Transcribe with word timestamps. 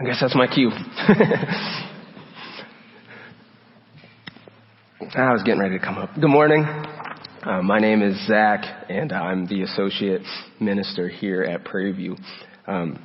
I 0.00 0.04
guess 0.04 0.18
that's 0.18 0.34
my 0.34 0.46
cue. 0.46 0.70
I 5.14 5.30
was 5.30 5.42
getting 5.44 5.60
ready 5.60 5.78
to 5.78 5.84
come 5.84 5.98
up. 5.98 6.08
Good 6.18 6.30
morning. 6.30 6.64
Uh, 6.64 7.60
my 7.62 7.80
name 7.80 8.00
is 8.00 8.26
Zach, 8.26 8.64
and 8.88 9.12
I'm 9.12 9.46
the 9.46 9.60
associate 9.60 10.22
minister 10.58 11.10
here 11.10 11.42
at 11.42 11.66
Prairie 11.66 11.92
View. 11.92 12.16
Um, 12.66 13.04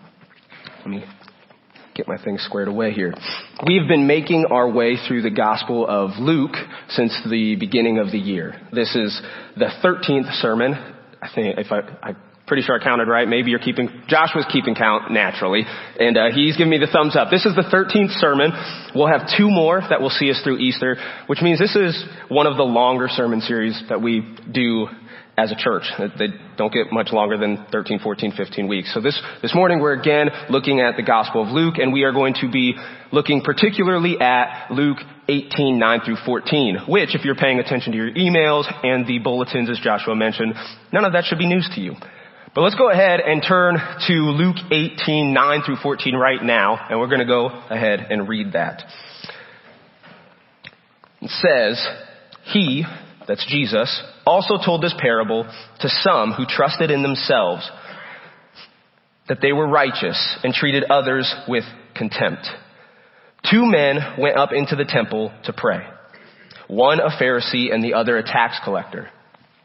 let 0.79 0.87
me 0.87 1.03
get 1.95 2.07
my 2.07 2.15
things 2.23 2.41
squared 2.43 2.69
away 2.69 2.93
here. 2.93 3.13
We've 3.67 3.89
been 3.89 4.07
making 4.07 4.45
our 4.49 4.71
way 4.71 4.95
through 4.95 5.23
the 5.23 5.31
Gospel 5.31 5.85
of 5.85 6.11
Luke 6.17 6.55
since 6.87 7.13
the 7.29 7.57
beginning 7.59 7.99
of 7.99 8.13
the 8.13 8.19
year. 8.19 8.55
This 8.71 8.95
is 8.95 9.21
the 9.57 9.69
13th 9.83 10.31
sermon. 10.39 10.75
I 11.21 11.27
think 11.35 11.59
if 11.59 11.73
I, 11.73 11.79
I 12.01 12.15
pretty 12.47 12.63
sure 12.63 12.79
I 12.79 12.83
counted 12.83 13.07
right. 13.07 13.27
Maybe 13.27 13.49
you're 13.49 13.59
keeping, 13.59 13.89
Josh 14.07 14.29
was 14.35 14.45
keeping 14.51 14.75
count 14.75 15.11
naturally, 15.11 15.63
and 15.99 16.17
uh, 16.17 16.31
he's 16.33 16.57
giving 16.57 16.71
me 16.71 16.77
the 16.77 16.91
thumbs 16.91 17.15
up. 17.15 17.29
This 17.31 17.45
is 17.45 17.55
the 17.55 17.63
13th 17.63 18.19
sermon. 18.19 18.51
We'll 18.93 19.07
have 19.07 19.27
two 19.37 19.49
more 19.49 19.81
that 19.81 20.01
will 20.01 20.11
see 20.11 20.29
us 20.29 20.41
through 20.43 20.59
Easter, 20.59 20.97
which 21.27 21.41
means 21.41 21.59
this 21.59 21.75
is 21.75 22.05
one 22.29 22.47
of 22.47 22.57
the 22.57 22.63
longer 22.63 23.07
sermon 23.09 23.41
series 23.41 23.81
that 23.89 24.01
we 24.01 24.21
do 24.51 24.87
as 25.37 25.51
a 25.51 25.55
church. 25.55 25.83
They 25.97 26.27
don't 26.57 26.71
get 26.71 26.93
much 26.93 27.11
longer 27.11 27.37
than 27.37 27.65
13, 27.71 27.99
14, 27.99 28.33
15 28.37 28.67
weeks. 28.67 28.93
So 28.93 29.01
this, 29.01 29.21
this 29.41 29.53
morning 29.53 29.81
we're 29.81 29.99
again 29.99 30.29
looking 30.49 30.79
at 30.79 30.95
the 30.95 31.03
Gospel 31.03 31.43
of 31.43 31.49
Luke 31.49 31.75
and 31.77 31.91
we 31.91 32.03
are 32.03 32.13
going 32.13 32.35
to 32.35 32.49
be 32.49 32.75
looking 33.11 33.41
particularly 33.41 34.19
at 34.19 34.71
Luke 34.71 34.97
18, 35.27 35.77
9 35.77 35.99
through 36.05 36.17
14, 36.25 36.85
which 36.87 37.15
if 37.15 37.25
you're 37.25 37.35
paying 37.35 37.59
attention 37.59 37.91
to 37.91 37.97
your 37.97 38.11
emails 38.11 38.63
and 38.83 39.05
the 39.05 39.19
bulletins 39.19 39.69
as 39.69 39.79
Joshua 39.79 40.15
mentioned, 40.15 40.53
none 40.93 41.03
of 41.03 41.11
that 41.13 41.25
should 41.25 41.39
be 41.39 41.47
news 41.47 41.69
to 41.75 41.81
you. 41.81 41.95
But 42.55 42.61
let's 42.61 42.75
go 42.75 42.89
ahead 42.89 43.19
and 43.19 43.43
turn 43.45 43.75
to 44.07 44.13
Luke 44.13 44.55
18, 44.71 45.33
9 45.33 45.61
through 45.65 45.75
14 45.83 46.15
right 46.15 46.41
now, 46.41 46.87
and 46.89 46.97
we're 47.01 47.09
going 47.09 47.19
to 47.19 47.25
go 47.25 47.47
ahead 47.47 48.07
and 48.09 48.29
read 48.29 48.53
that. 48.53 48.81
It 51.21 51.31
says, 51.31 51.85
He, 52.45 52.85
that's 53.27 53.45
Jesus, 53.49 54.01
also 54.25 54.53
told 54.63 54.81
this 54.81 54.95
parable 54.97 55.43
to 55.81 55.89
some 55.89 56.31
who 56.31 56.45
trusted 56.47 56.91
in 56.91 57.03
themselves 57.03 57.69
that 59.27 59.39
they 59.41 59.51
were 59.51 59.67
righteous 59.67 60.37
and 60.41 60.53
treated 60.53 60.85
others 60.85 61.35
with 61.49 61.65
contempt. 61.93 62.47
Two 63.51 63.65
men 63.65 63.97
went 64.17 64.37
up 64.37 64.53
into 64.53 64.77
the 64.77 64.85
temple 64.87 65.33
to 65.43 65.51
pray. 65.51 65.85
One 66.69 67.01
a 67.01 67.09
Pharisee 67.21 67.73
and 67.73 67.83
the 67.83 67.95
other 67.95 68.17
a 68.17 68.23
tax 68.23 68.61
collector. 68.63 69.09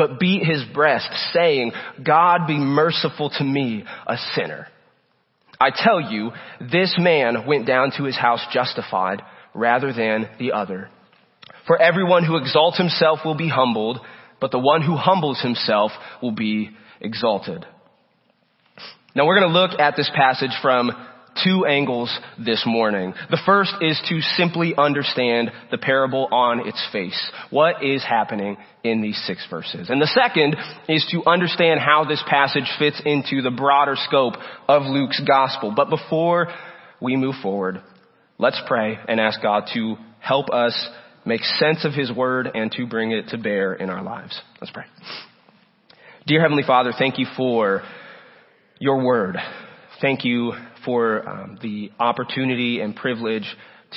but 0.00 0.18
beat 0.18 0.42
his 0.42 0.64
breast, 0.72 1.10
saying, 1.34 1.72
God 2.02 2.46
be 2.46 2.56
merciful 2.56 3.28
to 3.36 3.44
me, 3.44 3.84
a 4.06 4.16
sinner. 4.34 4.66
I 5.60 5.68
tell 5.76 6.00
you, 6.00 6.30
this 6.58 6.96
man 6.98 7.46
went 7.46 7.66
down 7.66 7.92
to 7.98 8.04
his 8.04 8.16
house 8.16 8.40
justified 8.50 9.20
rather 9.52 9.92
than 9.92 10.30
the 10.38 10.52
other. 10.52 10.88
For 11.66 11.76
everyone 11.76 12.24
who 12.24 12.38
exalts 12.38 12.78
himself 12.78 13.18
will 13.26 13.34
be 13.34 13.50
humbled, 13.50 14.00
but 14.40 14.52
the 14.52 14.58
one 14.58 14.80
who 14.80 14.96
humbles 14.96 15.42
himself 15.42 15.92
will 16.22 16.32
be 16.32 16.70
exalted. 17.02 17.66
Now 19.14 19.26
we're 19.26 19.38
going 19.38 19.52
to 19.52 19.60
look 19.60 19.78
at 19.78 19.96
this 19.98 20.10
passage 20.14 20.56
from 20.62 20.92
two 21.44 21.66
angles 21.66 22.16
this 22.38 22.62
morning. 22.66 23.14
The 23.30 23.40
first 23.44 23.72
is 23.80 24.00
to 24.08 24.20
simply 24.36 24.74
understand 24.76 25.50
the 25.70 25.78
parable 25.78 26.28
on 26.30 26.66
its 26.66 26.84
face. 26.92 27.30
What 27.50 27.84
is 27.84 28.04
happening 28.04 28.56
in 28.84 29.02
these 29.02 29.20
six 29.26 29.46
verses? 29.50 29.90
And 29.90 30.00
the 30.00 30.06
second 30.06 30.56
is 30.88 31.06
to 31.12 31.28
understand 31.28 31.80
how 31.80 32.04
this 32.04 32.22
passage 32.28 32.70
fits 32.78 33.00
into 33.04 33.42
the 33.42 33.50
broader 33.50 33.96
scope 33.96 34.34
of 34.68 34.82
Luke's 34.82 35.20
gospel. 35.26 35.72
But 35.74 35.90
before 35.90 36.48
we 37.00 37.16
move 37.16 37.36
forward, 37.42 37.82
let's 38.38 38.60
pray 38.66 38.98
and 39.08 39.20
ask 39.20 39.40
God 39.42 39.64
to 39.74 39.96
help 40.20 40.50
us 40.50 40.88
make 41.24 41.42
sense 41.42 41.84
of 41.84 41.92
His 41.92 42.12
Word 42.12 42.50
and 42.54 42.70
to 42.72 42.86
bring 42.86 43.12
it 43.12 43.28
to 43.28 43.38
bear 43.38 43.74
in 43.74 43.90
our 43.90 44.02
lives. 44.02 44.40
Let's 44.60 44.72
pray. 44.72 44.84
Dear 46.26 46.40
Heavenly 46.40 46.64
Father, 46.66 46.92
thank 46.96 47.18
you 47.18 47.26
for 47.36 47.82
your 48.78 49.04
Word. 49.04 49.36
Thank 50.00 50.24
you 50.24 50.52
for 50.84 51.28
um, 51.28 51.58
the 51.62 51.90
opportunity 51.98 52.80
and 52.80 52.94
privilege 52.94 53.46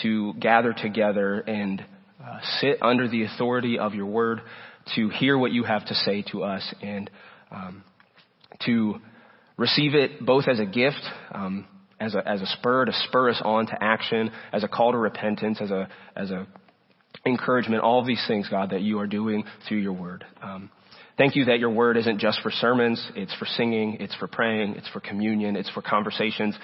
to 0.01 0.33
gather 0.35 0.73
together 0.73 1.39
and 1.39 1.83
uh, 2.23 2.39
sit 2.59 2.77
under 2.81 3.07
the 3.07 3.23
authority 3.23 3.77
of 3.79 3.93
your 3.93 4.05
word 4.05 4.41
to 4.95 5.09
hear 5.09 5.37
what 5.37 5.51
you 5.51 5.63
have 5.63 5.85
to 5.85 5.93
say 5.93 6.23
to 6.31 6.43
us 6.43 6.73
and 6.81 7.09
um, 7.51 7.83
to 8.65 8.95
receive 9.57 9.95
it 9.95 10.25
both 10.25 10.47
as 10.47 10.59
a 10.59 10.65
gift, 10.65 11.01
um, 11.31 11.65
as 11.99 12.15
a 12.15 12.27
as 12.27 12.41
a 12.41 12.47
spur 12.47 12.85
to 12.85 12.91
spur 13.07 13.29
us 13.29 13.41
on 13.43 13.65
to 13.67 13.83
action, 13.83 14.31
as 14.51 14.63
a 14.63 14.67
call 14.67 14.91
to 14.91 14.97
repentance, 14.97 15.59
as 15.61 15.71
a 15.71 15.87
as 16.15 16.31
a 16.31 16.47
encouragement. 17.25 17.83
All 17.83 17.99
of 17.99 18.07
these 18.07 18.23
things, 18.27 18.49
God, 18.49 18.71
that 18.71 18.81
you 18.81 18.99
are 18.99 19.07
doing 19.07 19.43
through 19.67 19.79
your 19.79 19.93
word. 19.93 20.25
Um, 20.41 20.69
Thank 21.15 21.35
you 21.35 21.45
that 21.45 21.59
your 21.59 21.69
word 21.69 21.95
isn't 21.97 22.19
just 22.19 22.41
for 22.41 22.49
sermons, 22.49 23.03
it's 23.15 23.33
for 23.35 23.45
singing, 23.45 23.97
it's 23.99 24.15
for 24.15 24.27
praying, 24.27 24.75
it's 24.77 24.89
for 24.89 24.99
communion, 24.99 25.55
it's 25.55 25.69
for 25.69 25.83
conversations 25.83 26.57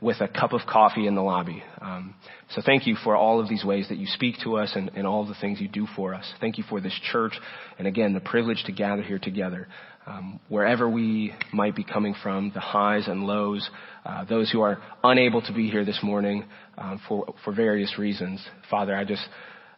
with 0.00 0.22
a 0.22 0.28
cup 0.28 0.54
of 0.54 0.62
coffee 0.66 1.06
in 1.06 1.14
the 1.14 1.20
lobby. 1.20 1.62
Um, 1.82 2.14
so 2.54 2.62
thank 2.64 2.86
you 2.86 2.96
for 3.04 3.14
all 3.14 3.40
of 3.40 3.50
these 3.50 3.62
ways 3.62 3.88
that 3.90 3.98
you 3.98 4.06
speak 4.06 4.36
to 4.44 4.56
us 4.56 4.72
and, 4.74 4.90
and, 4.94 5.06
all 5.06 5.26
the 5.26 5.34
things 5.42 5.60
you 5.60 5.68
do 5.68 5.86
for 5.94 6.14
us. 6.14 6.24
Thank 6.40 6.56
you 6.56 6.64
for 6.70 6.80
this 6.80 6.98
church 7.12 7.34
and 7.78 7.86
again 7.86 8.14
the 8.14 8.20
privilege 8.20 8.62
to 8.64 8.72
gather 8.72 9.02
here 9.02 9.18
together. 9.18 9.68
Um, 10.06 10.40
wherever 10.48 10.88
we 10.88 11.34
might 11.52 11.76
be 11.76 11.84
coming 11.84 12.14
from, 12.22 12.52
the 12.54 12.60
highs 12.60 13.06
and 13.06 13.26
lows, 13.26 13.68
uh, 14.06 14.24
those 14.24 14.50
who 14.50 14.62
are 14.62 14.78
unable 15.04 15.42
to 15.42 15.52
be 15.52 15.70
here 15.70 15.84
this 15.84 16.00
morning 16.02 16.44
um, 16.78 16.98
for 17.06 17.34
for 17.44 17.52
various 17.52 17.98
reasons, 17.98 18.42
Father, 18.70 18.96
I 18.96 19.04
just 19.04 19.26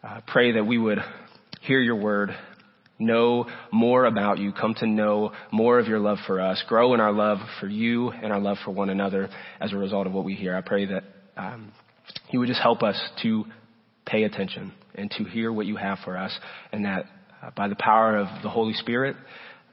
uh, 0.04 0.20
pray 0.28 0.52
that 0.52 0.64
we 0.64 0.78
would 0.78 0.98
hear 1.62 1.80
your 1.80 1.96
word, 1.96 2.30
know 3.02 3.46
more 3.70 4.04
about 4.06 4.38
you, 4.38 4.52
come 4.52 4.74
to 4.74 4.86
know 4.86 5.32
more 5.50 5.78
of 5.78 5.86
your 5.86 5.98
love 5.98 6.18
for 6.26 6.40
us, 6.40 6.62
grow 6.68 6.94
in 6.94 7.00
our 7.00 7.12
love 7.12 7.38
for 7.60 7.68
you 7.68 8.10
and 8.10 8.32
our 8.32 8.40
love 8.40 8.56
for 8.64 8.70
one 8.70 8.90
another 8.90 9.28
as 9.60 9.72
a 9.72 9.76
result 9.76 10.06
of 10.06 10.12
what 10.12 10.24
we 10.24 10.34
hear. 10.34 10.56
I 10.56 10.60
pray 10.60 10.86
that 10.86 11.04
um, 11.36 11.72
you 12.30 12.38
would 12.38 12.48
just 12.48 12.60
help 12.60 12.82
us 12.82 13.00
to 13.22 13.44
pay 14.06 14.24
attention 14.24 14.72
and 14.94 15.10
to 15.12 15.24
hear 15.24 15.52
what 15.52 15.66
you 15.66 15.76
have 15.76 15.98
for 16.04 16.16
us, 16.16 16.36
and 16.72 16.84
that 16.84 17.06
uh, 17.42 17.50
by 17.56 17.68
the 17.68 17.76
power 17.76 18.16
of 18.16 18.26
the 18.42 18.50
Holy 18.50 18.74
Spirit, 18.74 19.16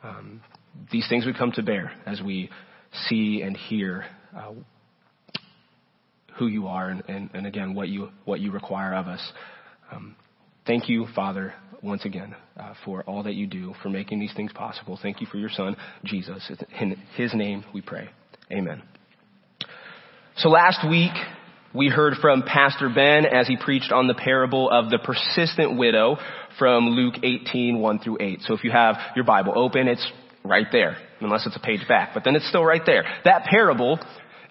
um, 0.03 0.41
these 0.91 1.07
things 1.09 1.25
would 1.25 1.37
come 1.37 1.51
to 1.53 1.63
bear 1.63 1.91
as 2.05 2.21
we 2.21 2.49
see 3.07 3.41
and 3.41 3.55
hear 3.55 4.05
uh, 4.35 4.53
who 6.37 6.47
you 6.47 6.67
are, 6.67 6.89
and, 6.89 7.03
and, 7.09 7.29
and, 7.33 7.45
again 7.45 7.75
what 7.75 7.89
you 7.89 8.09
what 8.23 8.39
you 8.39 8.51
require 8.51 8.95
of 8.95 9.07
us. 9.07 9.31
Um, 9.91 10.15
thank 10.69 10.87
you, 10.87 11.07
Father, 11.15 11.55
once 11.81 12.05
again 12.05 12.35
uh, 12.55 12.75
for 12.85 13.01
all 13.05 13.23
that 13.23 13.33
you 13.33 13.47
do, 13.47 13.73
for 13.81 13.89
making 13.89 14.19
these 14.19 14.31
things 14.35 14.53
possible. 14.53 14.99
Thank 15.01 15.19
you 15.19 15.25
for 15.25 15.37
your 15.37 15.49
son, 15.49 15.75
Jesus. 16.05 16.47
In 16.79 16.95
his 17.15 17.33
name 17.33 17.65
we 17.73 17.81
pray. 17.81 18.07
Amen. 18.51 18.83
So 20.37 20.49
last 20.49 20.87
week, 20.87 21.11
we 21.73 21.89
heard 21.89 22.13
from 22.21 22.43
Pastor 22.43 22.87
Ben 22.93 23.25
as 23.25 23.47
he 23.47 23.57
preached 23.57 23.91
on 23.91 24.07
the 24.07 24.13
parable 24.13 24.69
of 24.69 24.91
the 24.91 24.99
persistent 24.99 25.75
widow 25.75 26.17
from 26.59 26.89
Luke 26.89 27.15
18, 27.23 27.79
1 27.79 27.99
through 27.99 28.17
8. 28.19 28.41
So 28.41 28.53
if 28.53 28.63
you 28.63 28.69
have 28.69 28.95
your 29.15 29.25
Bible 29.25 29.53
open, 29.55 29.87
it's 29.87 30.07
right 30.45 30.67
there, 30.71 30.97
unless 31.19 31.47
it's 31.47 31.55
a 31.55 31.59
page 31.59 31.87
back, 31.87 32.11
but 32.13 32.23
then 32.23 32.35
it's 32.35 32.47
still 32.47 32.63
right 32.63 32.83
there. 32.85 33.05
That 33.25 33.45
parable 33.45 33.99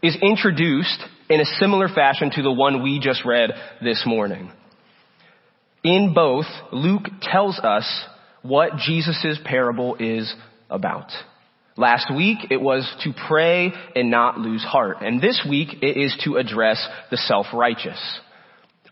is 0.03 0.17
introduced 0.21 1.01
in 1.31 1.41
a 1.41 1.45
similar 1.61 1.87
fashion 1.87 2.33
to 2.35 2.43
the 2.43 2.53
one 2.53 2.83
we 2.83 2.99
just 2.99 3.25
read 3.25 3.51
this 3.81 4.03
morning. 4.05 4.51
In 5.85 6.13
both, 6.15 6.47
Luke 6.73 7.09
tells 7.23 7.59
us 7.59 7.87
what 8.43 8.77
Jesus' 8.77 9.39
parable 9.45 9.97
is 9.99 10.33
about. 10.71 11.11
Last 11.77 12.13
week, 12.15 12.39
it 12.51 12.61
was 12.61 12.85
to 13.05 13.13
pray 13.29 13.73
and 13.95 14.11
not 14.11 14.39
lose 14.39 14.65
heart. 14.65 14.99
And 15.01 15.21
this 15.21 15.47
week, 15.49 15.69
it 15.81 15.97
is 15.97 16.17
to 16.25 16.37
address 16.37 16.85
the 17.11 17.17
self-righteous. 17.17 18.21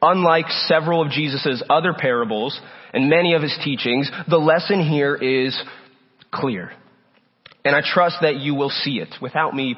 Unlike 0.00 0.46
several 0.68 1.02
of 1.02 1.10
Jesus' 1.10 1.62
other 1.68 1.94
parables 1.98 2.58
and 2.92 3.10
many 3.10 3.34
of 3.34 3.42
his 3.42 3.58
teachings, 3.64 4.10
the 4.28 4.38
lesson 4.38 4.80
here 4.88 5.16
is 5.16 5.60
clear. 6.30 6.70
And 7.64 7.74
I 7.74 7.80
trust 7.84 8.18
that 8.20 8.36
you 8.36 8.54
will 8.54 8.70
see 8.70 8.98
it 8.98 9.08
without 9.20 9.54
me 9.54 9.74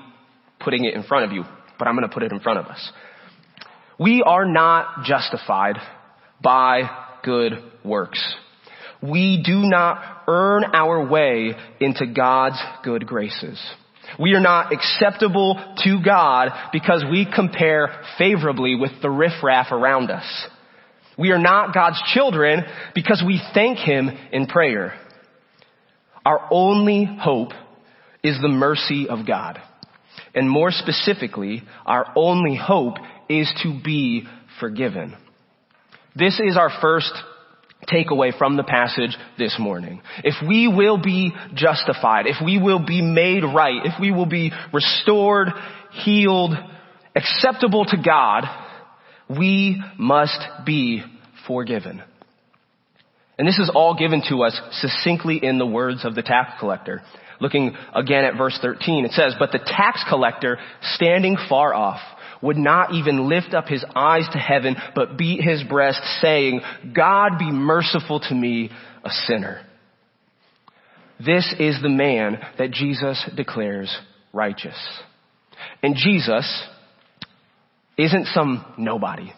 putting 0.60 0.84
it 0.84 0.94
in 0.94 1.02
front 1.04 1.24
of 1.24 1.32
you, 1.32 1.44
but 1.78 1.88
I'm 1.88 1.96
going 1.96 2.06
to 2.06 2.12
put 2.12 2.22
it 2.22 2.32
in 2.32 2.40
front 2.40 2.58
of 2.58 2.66
us. 2.66 2.92
We 3.98 4.22
are 4.22 4.44
not 4.44 5.04
justified 5.04 5.76
by 6.42 6.88
good 7.22 7.52
works. 7.84 8.22
We 9.02 9.42
do 9.44 9.60
not 9.62 10.24
earn 10.26 10.64
our 10.74 11.06
way 11.06 11.54
into 11.80 12.06
God's 12.06 12.60
good 12.82 13.06
graces. 13.06 13.60
We 14.18 14.32
are 14.32 14.40
not 14.40 14.72
acceptable 14.72 15.54
to 15.84 16.02
God 16.04 16.50
because 16.72 17.04
we 17.10 17.26
compare 17.32 18.02
favorably 18.16 18.74
with 18.74 18.90
the 19.02 19.10
riffraff 19.10 19.70
around 19.70 20.10
us. 20.10 20.24
We 21.18 21.30
are 21.30 21.38
not 21.38 21.74
God's 21.74 22.00
children 22.14 22.64
because 22.94 23.22
we 23.26 23.40
thank 23.54 23.78
Him 23.78 24.10
in 24.32 24.46
prayer. 24.46 24.94
Our 26.24 26.48
only 26.50 27.04
hope 27.04 27.52
is 28.22 28.40
the 28.40 28.48
mercy 28.48 29.08
of 29.08 29.26
God. 29.26 29.60
And 30.34 30.48
more 30.48 30.70
specifically, 30.70 31.62
our 31.86 32.12
only 32.16 32.56
hope 32.56 32.94
is 33.28 33.52
to 33.62 33.80
be 33.84 34.24
forgiven. 34.60 35.16
This 36.18 36.40
is 36.40 36.56
our 36.56 36.70
first 36.80 37.12
takeaway 37.88 38.36
from 38.36 38.56
the 38.56 38.64
passage 38.64 39.16
this 39.38 39.54
morning. 39.56 40.02
If 40.24 40.34
we 40.46 40.66
will 40.66 41.00
be 41.00 41.32
justified, 41.54 42.26
if 42.26 42.44
we 42.44 42.60
will 42.60 42.84
be 42.84 43.00
made 43.02 43.44
right, 43.44 43.82
if 43.84 44.00
we 44.00 44.10
will 44.10 44.26
be 44.26 44.50
restored, 44.72 45.48
healed, 45.92 46.54
acceptable 47.14 47.84
to 47.84 47.96
God, 48.04 48.44
we 49.30 49.80
must 49.96 50.40
be 50.66 51.04
forgiven. 51.46 52.02
And 53.38 53.46
this 53.46 53.60
is 53.60 53.70
all 53.72 53.96
given 53.96 54.20
to 54.28 54.42
us 54.42 54.60
succinctly 54.72 55.38
in 55.40 55.58
the 55.58 55.66
words 55.66 56.04
of 56.04 56.16
the 56.16 56.22
tax 56.22 56.58
collector. 56.58 57.00
Looking 57.40 57.76
again 57.94 58.24
at 58.24 58.36
verse 58.36 58.58
13, 58.60 59.04
it 59.04 59.12
says, 59.12 59.34
But 59.38 59.52
the 59.52 59.60
tax 59.60 60.02
collector, 60.08 60.58
standing 60.94 61.36
far 61.48 61.72
off, 61.72 62.00
would 62.42 62.56
not 62.56 62.92
even 62.94 63.28
lift 63.28 63.54
up 63.54 63.66
his 63.66 63.84
eyes 63.94 64.26
to 64.32 64.38
heaven, 64.38 64.76
but 64.94 65.16
beat 65.16 65.42
his 65.42 65.62
breast, 65.64 66.00
saying, 66.20 66.60
God 66.94 67.38
be 67.38 67.50
merciful 67.50 68.20
to 68.20 68.34
me, 68.34 68.70
a 69.04 69.10
sinner. 69.10 69.64
This 71.24 71.52
is 71.58 71.80
the 71.82 71.88
man 71.88 72.38
that 72.58 72.70
Jesus 72.70 73.22
declares 73.36 73.96
righteous. 74.32 74.76
And 75.82 75.96
Jesus 75.96 76.64
isn't 77.96 78.26
some 78.28 78.64
nobody. 78.78 79.32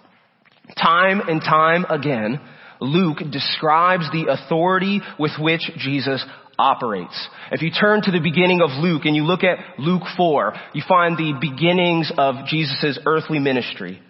Time 0.76 1.20
and 1.26 1.40
time 1.40 1.86
again, 1.88 2.40
Luke 2.80 3.18
describes 3.30 4.10
the 4.10 4.26
authority 4.30 5.00
with 5.18 5.32
which 5.38 5.62
Jesus 5.76 6.24
operates. 6.58 7.28
If 7.50 7.62
you 7.62 7.70
turn 7.70 8.02
to 8.02 8.10
the 8.10 8.20
beginning 8.20 8.60
of 8.62 8.70
Luke 8.70 9.02
and 9.04 9.16
you 9.16 9.24
look 9.24 9.42
at 9.42 9.78
Luke 9.78 10.02
4, 10.16 10.54
you 10.74 10.82
find 10.86 11.16
the 11.16 11.34
beginnings 11.40 12.12
of 12.16 12.46
Jesus' 12.46 12.98
earthly 13.06 13.38
ministry. 13.38 14.00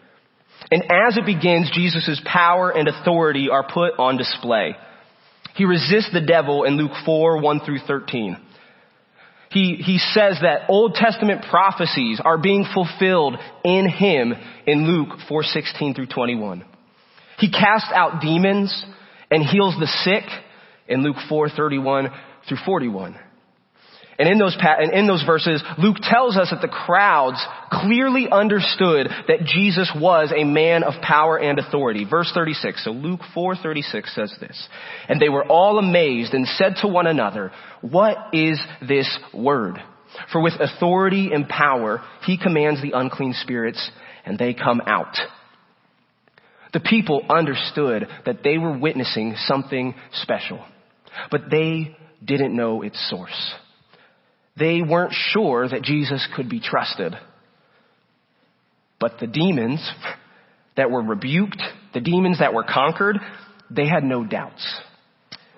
And 0.70 0.82
as 0.84 1.16
it 1.16 1.26
begins, 1.26 1.70
Jesus' 1.72 2.20
power 2.24 2.70
and 2.70 2.88
authority 2.88 3.48
are 3.50 3.66
put 3.66 3.98
on 3.98 4.16
display. 4.16 4.76
He 5.54 5.64
resists 5.64 6.12
the 6.12 6.20
devil 6.20 6.64
in 6.64 6.76
Luke 6.76 6.92
4, 7.04 7.40
1 7.40 7.60
through 7.60 7.80
13. 7.86 8.36
He, 9.50 9.76
he 9.84 9.98
says 9.98 10.38
that 10.42 10.66
Old 10.68 10.94
Testament 10.94 11.44
prophecies 11.50 12.20
are 12.24 12.38
being 12.38 12.64
fulfilled 12.72 13.36
in 13.64 13.88
him 13.88 14.32
in 14.66 14.86
Luke 14.86 15.18
4, 15.28 15.42
16 15.42 15.94
through 15.94 16.06
21. 16.06 16.64
He 17.40 17.50
casts 17.50 17.90
out 17.94 18.20
demons 18.20 18.84
and 19.30 19.42
heals 19.42 19.74
the 19.80 19.86
sick 20.04 20.24
in 20.86 21.02
Luke 21.02 21.16
4, 21.28 21.48
31 21.48 22.10
through 22.48 22.58
41. 22.64 23.16
And 24.18 24.28
in 24.28 24.36
those, 24.36 24.54
and 24.60 24.92
in 24.92 25.06
those 25.06 25.24
verses, 25.24 25.64
Luke 25.78 25.96
tells 26.02 26.36
us 26.36 26.50
that 26.50 26.60
the 26.60 26.68
crowds 26.68 27.42
clearly 27.72 28.28
understood 28.30 29.08
that 29.28 29.44
Jesus 29.46 29.90
was 29.98 30.30
a 30.36 30.44
man 30.44 30.82
of 30.82 31.00
power 31.00 31.38
and 31.38 31.58
authority. 31.58 32.04
Verse 32.04 32.30
36. 32.34 32.84
So 32.84 32.90
Luke 32.90 33.20
4:36 33.34 34.14
says 34.14 34.36
this. 34.38 34.68
And 35.08 35.18
they 35.18 35.30
were 35.30 35.46
all 35.46 35.78
amazed 35.78 36.34
and 36.34 36.46
said 36.46 36.76
to 36.82 36.88
one 36.88 37.06
another, 37.06 37.50
"What 37.80 38.18
is 38.34 38.60
this 38.82 39.08
word?" 39.32 39.82
For 40.32 40.42
with 40.42 40.60
authority 40.60 41.32
and 41.32 41.48
power, 41.48 42.02
he 42.26 42.36
commands 42.36 42.82
the 42.82 42.92
unclean 42.92 43.32
spirits 43.32 43.90
and 44.26 44.38
they 44.38 44.52
come 44.52 44.82
out. 44.86 45.16
The 46.72 46.80
people 46.80 47.24
understood 47.28 48.06
that 48.26 48.42
they 48.44 48.58
were 48.58 48.78
witnessing 48.78 49.34
something 49.46 49.94
special, 50.12 50.64
but 51.30 51.50
they 51.50 51.96
didn't 52.24 52.54
know 52.54 52.82
its 52.82 52.98
source. 53.10 53.54
They 54.56 54.82
weren't 54.82 55.12
sure 55.12 55.68
that 55.68 55.82
Jesus 55.82 56.26
could 56.36 56.48
be 56.48 56.60
trusted. 56.60 57.14
But 59.00 59.18
the 59.18 59.26
demons 59.26 59.88
that 60.76 60.90
were 60.90 61.02
rebuked, 61.02 61.62
the 61.94 62.00
demons 62.00 62.38
that 62.38 62.54
were 62.54 62.64
conquered, 62.64 63.16
they 63.70 63.88
had 63.88 64.04
no 64.04 64.24
doubts. 64.24 64.80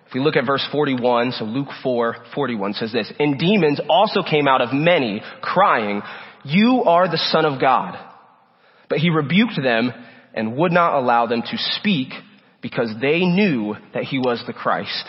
If 0.06 0.14
we 0.14 0.20
look 0.20 0.36
at 0.36 0.46
verse 0.46 0.66
41, 0.70 1.32
so 1.32 1.44
Luke 1.44 1.68
4, 1.82 2.16
41 2.34 2.74
says 2.74 2.92
this, 2.92 3.10
And 3.18 3.38
demons 3.38 3.80
also 3.88 4.22
came 4.22 4.46
out 4.46 4.60
of 4.60 4.72
many, 4.72 5.22
crying, 5.40 6.02
You 6.44 6.84
are 6.86 7.08
the 7.08 7.22
Son 7.32 7.44
of 7.44 7.60
God. 7.60 7.98
But 8.88 8.98
he 8.98 9.10
rebuked 9.10 9.56
them 9.62 9.90
and 10.34 10.56
would 10.56 10.72
not 10.72 10.98
allow 10.98 11.26
them 11.26 11.42
to 11.42 11.56
speak 11.56 12.08
because 12.60 12.90
they 13.00 13.20
knew 13.20 13.74
that 13.94 14.04
he 14.04 14.18
was 14.18 14.42
the 14.46 14.52
Christ. 14.52 15.04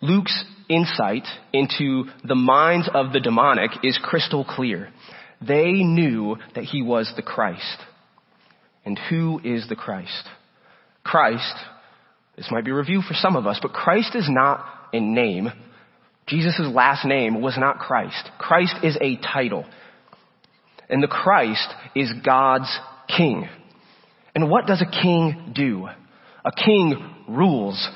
Luke's 0.00 0.44
insight 0.68 1.26
into 1.52 2.04
the 2.24 2.34
minds 2.34 2.88
of 2.92 3.12
the 3.12 3.20
demonic 3.20 3.70
is 3.82 3.98
crystal 4.02 4.44
clear. 4.44 4.90
They 5.40 5.72
knew 5.72 6.36
that 6.54 6.64
he 6.64 6.82
was 6.82 7.12
the 7.16 7.22
Christ. 7.22 7.78
And 8.84 8.98
who 9.10 9.40
is 9.42 9.68
the 9.68 9.76
Christ? 9.76 10.28
Christ, 11.02 11.54
this 12.36 12.48
might 12.50 12.64
be 12.64 12.70
a 12.70 12.74
review 12.74 13.02
for 13.02 13.14
some 13.14 13.36
of 13.36 13.46
us, 13.46 13.58
but 13.60 13.72
Christ 13.72 14.14
is 14.14 14.28
not 14.28 14.64
a 14.92 15.00
name. 15.00 15.50
Jesus' 16.26 16.60
last 16.60 17.04
name 17.04 17.40
was 17.40 17.56
not 17.58 17.78
Christ. 17.78 18.30
Christ 18.38 18.76
is 18.82 18.96
a 19.00 19.16
title. 19.16 19.66
And 20.88 21.02
the 21.02 21.08
Christ 21.08 21.68
is 21.94 22.12
God's 22.24 22.70
king. 23.08 23.48
And 24.34 24.50
what 24.50 24.66
does 24.66 24.82
a 24.82 25.02
king 25.02 25.52
do? 25.54 25.88
A 26.44 26.52
king 26.52 26.94
rules. 27.28 27.88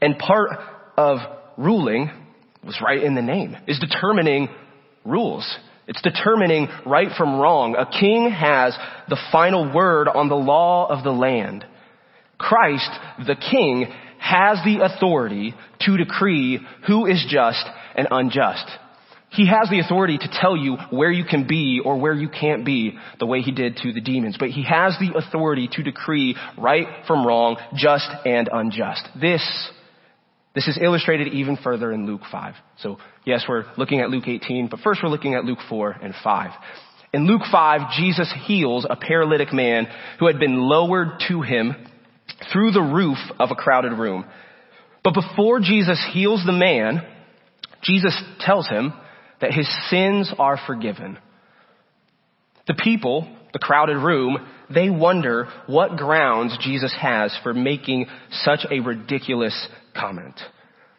And 0.00 0.18
part 0.18 0.50
of 0.96 1.18
ruling 1.56 2.10
was 2.64 2.80
right 2.82 3.02
in 3.02 3.14
the 3.14 3.22
name, 3.22 3.56
is 3.66 3.78
determining 3.78 4.48
rules. 5.04 5.46
It's 5.86 6.00
determining 6.00 6.68
right 6.86 7.08
from 7.16 7.38
wrong. 7.38 7.76
A 7.76 7.84
king 7.84 8.30
has 8.30 8.76
the 9.08 9.20
final 9.30 9.72
word 9.72 10.08
on 10.08 10.28
the 10.28 10.34
law 10.34 10.86
of 10.86 11.04
the 11.04 11.10
land. 11.10 11.64
Christ, 12.38 12.90
the 13.26 13.36
king, 13.36 13.86
has 14.18 14.58
the 14.64 14.82
authority 14.82 15.54
to 15.80 15.96
decree 15.98 16.60
who 16.86 17.06
is 17.06 17.24
just 17.28 17.64
and 17.94 18.08
unjust. 18.10 18.66
He 19.34 19.48
has 19.48 19.68
the 19.68 19.80
authority 19.80 20.16
to 20.18 20.28
tell 20.32 20.56
you 20.56 20.76
where 20.90 21.10
you 21.10 21.24
can 21.24 21.46
be 21.46 21.80
or 21.84 21.98
where 21.98 22.14
you 22.14 22.28
can't 22.28 22.64
be 22.64 22.96
the 23.18 23.26
way 23.26 23.40
he 23.40 23.52
did 23.52 23.76
to 23.78 23.92
the 23.92 24.00
demons. 24.00 24.36
But 24.38 24.50
he 24.50 24.64
has 24.64 24.96
the 24.98 25.18
authority 25.18 25.68
to 25.72 25.82
decree 25.82 26.36
right 26.56 26.86
from 27.06 27.26
wrong, 27.26 27.56
just 27.74 28.08
and 28.24 28.48
unjust. 28.52 29.08
This 29.20 29.42
this 30.54 30.68
is 30.68 30.78
illustrated 30.80 31.32
even 31.32 31.56
further 31.56 31.90
in 31.90 32.06
Luke 32.06 32.20
5. 32.30 32.54
So 32.78 32.98
yes, 33.24 33.44
we're 33.48 33.64
looking 33.76 34.00
at 34.00 34.10
Luke 34.10 34.28
18, 34.28 34.68
but 34.68 34.80
first 34.80 35.00
we're 35.02 35.08
looking 35.08 35.34
at 35.34 35.44
Luke 35.44 35.58
4 35.68 35.96
and 36.00 36.14
5. 36.22 36.50
In 37.12 37.26
Luke 37.26 37.42
5, 37.50 37.92
Jesus 37.96 38.32
heals 38.46 38.86
a 38.88 38.96
paralytic 38.96 39.52
man 39.52 39.88
who 40.18 40.26
had 40.26 40.38
been 40.38 40.56
lowered 40.58 41.20
to 41.28 41.42
him 41.42 41.74
through 42.52 42.70
the 42.70 42.80
roof 42.80 43.18
of 43.40 43.50
a 43.50 43.54
crowded 43.56 43.92
room. 43.92 44.24
But 45.02 45.14
before 45.14 45.60
Jesus 45.60 46.04
heals 46.12 46.42
the 46.46 46.52
man, 46.52 47.04
Jesus 47.82 48.20
tells 48.40 48.68
him 48.68 48.92
that 49.44 49.52
his 49.52 49.68
sins 49.90 50.32
are 50.38 50.58
forgiven. 50.66 51.18
The 52.66 52.72
people, 52.82 53.28
the 53.52 53.58
crowded 53.58 53.98
room, 53.98 54.38
they 54.72 54.88
wonder 54.88 55.48
what 55.66 55.98
grounds 55.98 56.56
Jesus 56.62 56.96
has 56.98 57.38
for 57.42 57.52
making 57.52 58.06
such 58.30 58.60
a 58.70 58.80
ridiculous 58.80 59.68
comment. 59.94 60.40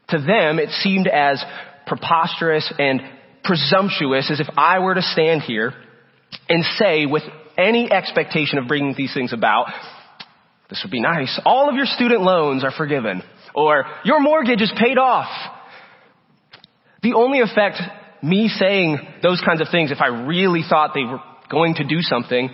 To 0.10 0.20
them, 0.20 0.60
it 0.60 0.70
seemed 0.70 1.08
as 1.08 1.44
preposterous 1.88 2.72
and 2.78 3.02
presumptuous 3.44 4.30
as 4.30 4.40
if 4.40 4.48
I 4.56 4.78
were 4.78 4.94
to 4.94 5.02
stand 5.02 5.42
here 5.42 5.74
and 6.48 6.64
say 6.78 7.08
with 7.08 7.24
any 7.58 7.92
expectation 7.92 8.60
of 8.60 8.68
bringing 8.68 8.94
these 8.96 9.14
things 9.16 9.34
about, 9.34 9.70
this 10.70 10.82
would 10.84 10.92
be 10.92 11.02
nice. 11.02 11.42
All 11.46 11.68
of 11.68 11.74
your 11.74 11.88
student 11.88 12.22
loans 12.22 12.64
are 12.64 12.72
forgiven. 12.72 13.24
Or 13.56 13.86
your 14.04 14.20
mortgage 14.20 14.62
is 14.62 14.72
paid 14.80 15.00
off. 15.00 15.32
The 17.02 17.14
only 17.14 17.40
effect 17.40 17.82
me 18.26 18.48
saying 18.48 18.98
those 19.22 19.42
kinds 19.46 19.62
of 19.62 19.68
things, 19.72 19.92
if 19.92 20.02
I 20.02 20.08
really 20.08 20.62
thought 20.68 20.92
they 20.94 21.04
were 21.04 21.20
going 21.50 21.76
to 21.76 21.84
do 21.84 22.02
something, 22.02 22.50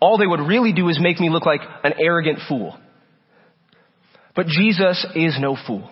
all 0.00 0.18
they 0.18 0.26
would 0.26 0.40
really 0.40 0.72
do 0.72 0.88
is 0.88 0.98
make 1.00 1.20
me 1.20 1.28
look 1.30 1.44
like 1.44 1.60
an 1.84 1.94
arrogant 2.00 2.38
fool. 2.48 2.76
But 4.34 4.46
Jesus 4.46 5.04
is 5.14 5.36
no 5.40 5.56
fool. 5.66 5.90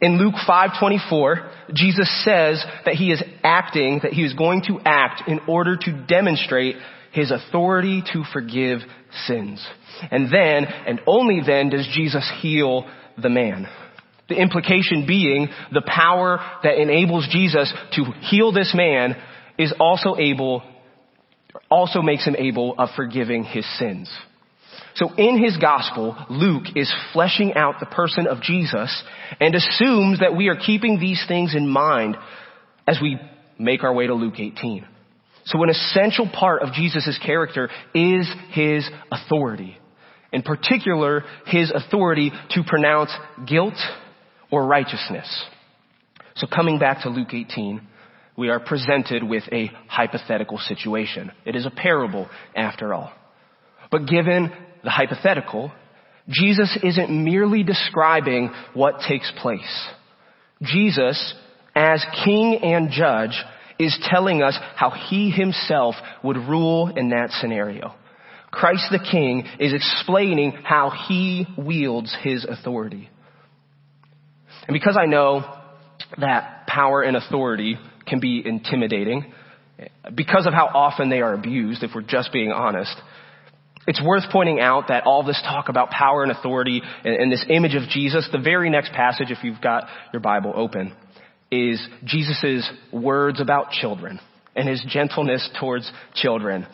In 0.00 0.18
Luke 0.18 0.34
5:24, 0.46 1.50
Jesus 1.72 2.24
says 2.24 2.64
that 2.84 2.94
he 2.94 3.10
is 3.10 3.22
acting, 3.42 4.00
that 4.02 4.12
he 4.12 4.24
is 4.24 4.34
going 4.34 4.62
to 4.62 4.80
act 4.84 5.28
in 5.28 5.40
order 5.46 5.76
to 5.76 5.92
demonstrate 6.06 6.76
his 7.12 7.30
authority 7.30 8.02
to 8.12 8.24
forgive 8.32 8.80
sins. 9.26 9.64
And 10.10 10.26
then, 10.32 10.64
and 10.64 11.00
only 11.06 11.40
then, 11.46 11.70
does 11.70 11.86
Jesus 11.94 12.28
heal 12.40 12.86
the 13.16 13.28
man. 13.28 13.68
The 14.28 14.36
implication 14.36 15.06
being 15.06 15.48
the 15.72 15.82
power 15.82 16.38
that 16.62 16.80
enables 16.80 17.28
Jesus 17.30 17.72
to 17.92 18.04
heal 18.22 18.52
this 18.52 18.72
man 18.74 19.16
is 19.58 19.72
also 19.78 20.16
able, 20.16 20.62
also 21.70 22.00
makes 22.00 22.26
him 22.26 22.36
able 22.36 22.74
of 22.78 22.88
forgiving 22.96 23.44
his 23.44 23.66
sins. 23.78 24.10
So 24.94 25.12
in 25.16 25.42
his 25.42 25.56
gospel, 25.56 26.16
Luke 26.30 26.64
is 26.76 26.92
fleshing 27.12 27.54
out 27.54 27.80
the 27.80 27.86
person 27.86 28.26
of 28.26 28.40
Jesus 28.40 29.02
and 29.40 29.54
assumes 29.54 30.20
that 30.20 30.36
we 30.36 30.48
are 30.48 30.56
keeping 30.56 31.00
these 31.00 31.22
things 31.26 31.54
in 31.54 31.68
mind 31.68 32.16
as 32.86 32.98
we 33.02 33.18
make 33.58 33.82
our 33.82 33.92
way 33.92 34.06
to 34.06 34.14
Luke 34.14 34.38
18. 34.38 34.86
So 35.46 35.62
an 35.62 35.68
essential 35.68 36.28
part 36.32 36.62
of 36.62 36.72
Jesus' 36.72 37.18
character 37.24 37.68
is 37.94 38.28
his 38.50 38.88
authority. 39.10 39.76
In 40.32 40.42
particular, 40.42 41.24
his 41.46 41.70
authority 41.70 42.32
to 42.50 42.62
pronounce 42.66 43.10
guilt 43.46 43.74
or 44.54 44.64
righteousness. 44.64 45.44
So 46.36 46.46
coming 46.46 46.78
back 46.78 47.02
to 47.02 47.08
Luke 47.08 47.34
18, 47.34 47.80
we 48.36 48.50
are 48.50 48.60
presented 48.60 49.24
with 49.24 49.42
a 49.50 49.66
hypothetical 49.88 50.58
situation. 50.58 51.32
It 51.44 51.56
is 51.56 51.66
a 51.66 51.70
parable 51.70 52.28
after 52.54 52.94
all. 52.94 53.12
But 53.90 54.06
given 54.06 54.52
the 54.84 54.90
hypothetical, 54.90 55.72
Jesus 56.28 56.78
isn't 56.84 57.10
merely 57.10 57.64
describing 57.64 58.52
what 58.74 59.00
takes 59.08 59.32
place. 59.42 59.88
Jesus, 60.62 61.34
as 61.74 62.06
king 62.24 62.60
and 62.62 62.92
judge, 62.92 63.36
is 63.80 63.98
telling 64.08 64.40
us 64.40 64.56
how 64.76 64.90
he 64.90 65.32
himself 65.32 65.96
would 66.22 66.36
rule 66.36 66.92
in 66.96 67.10
that 67.10 67.32
scenario. 67.40 67.92
Christ 68.52 68.84
the 68.92 69.04
King 69.10 69.48
is 69.58 69.74
explaining 69.74 70.52
how 70.62 70.90
he 71.08 71.44
wields 71.58 72.16
his 72.22 72.44
authority. 72.44 73.10
And 74.66 74.74
because 74.74 74.96
I 75.00 75.06
know 75.06 75.44
that 76.18 76.66
power 76.66 77.02
and 77.02 77.16
authority 77.16 77.76
can 78.06 78.20
be 78.20 78.42
intimidating, 78.44 79.32
because 80.14 80.46
of 80.46 80.52
how 80.52 80.66
often 80.66 81.10
they 81.10 81.20
are 81.20 81.34
abused, 81.34 81.82
if 81.82 81.90
we're 81.94 82.02
just 82.02 82.32
being 82.32 82.52
honest, 82.52 82.94
it's 83.86 84.02
worth 84.02 84.24
pointing 84.32 84.60
out 84.60 84.88
that 84.88 85.04
all 85.04 85.22
this 85.24 85.40
talk 85.42 85.68
about 85.68 85.90
power 85.90 86.22
and 86.22 86.32
authority 86.32 86.80
and, 87.04 87.14
and 87.14 87.32
this 87.32 87.44
image 87.48 87.74
of 87.74 87.88
Jesus, 87.88 88.28
the 88.32 88.38
very 88.38 88.70
next 88.70 88.92
passage, 88.92 89.30
if 89.30 89.38
you've 89.42 89.60
got 89.60 89.84
your 90.12 90.20
Bible 90.20 90.52
open, 90.54 90.94
is 91.50 91.86
Jesus' 92.04 92.70
words 92.92 93.40
about 93.40 93.70
children 93.70 94.20
and 94.56 94.68
his 94.68 94.84
gentleness 94.88 95.48
towards 95.60 95.90
children. 96.14 96.66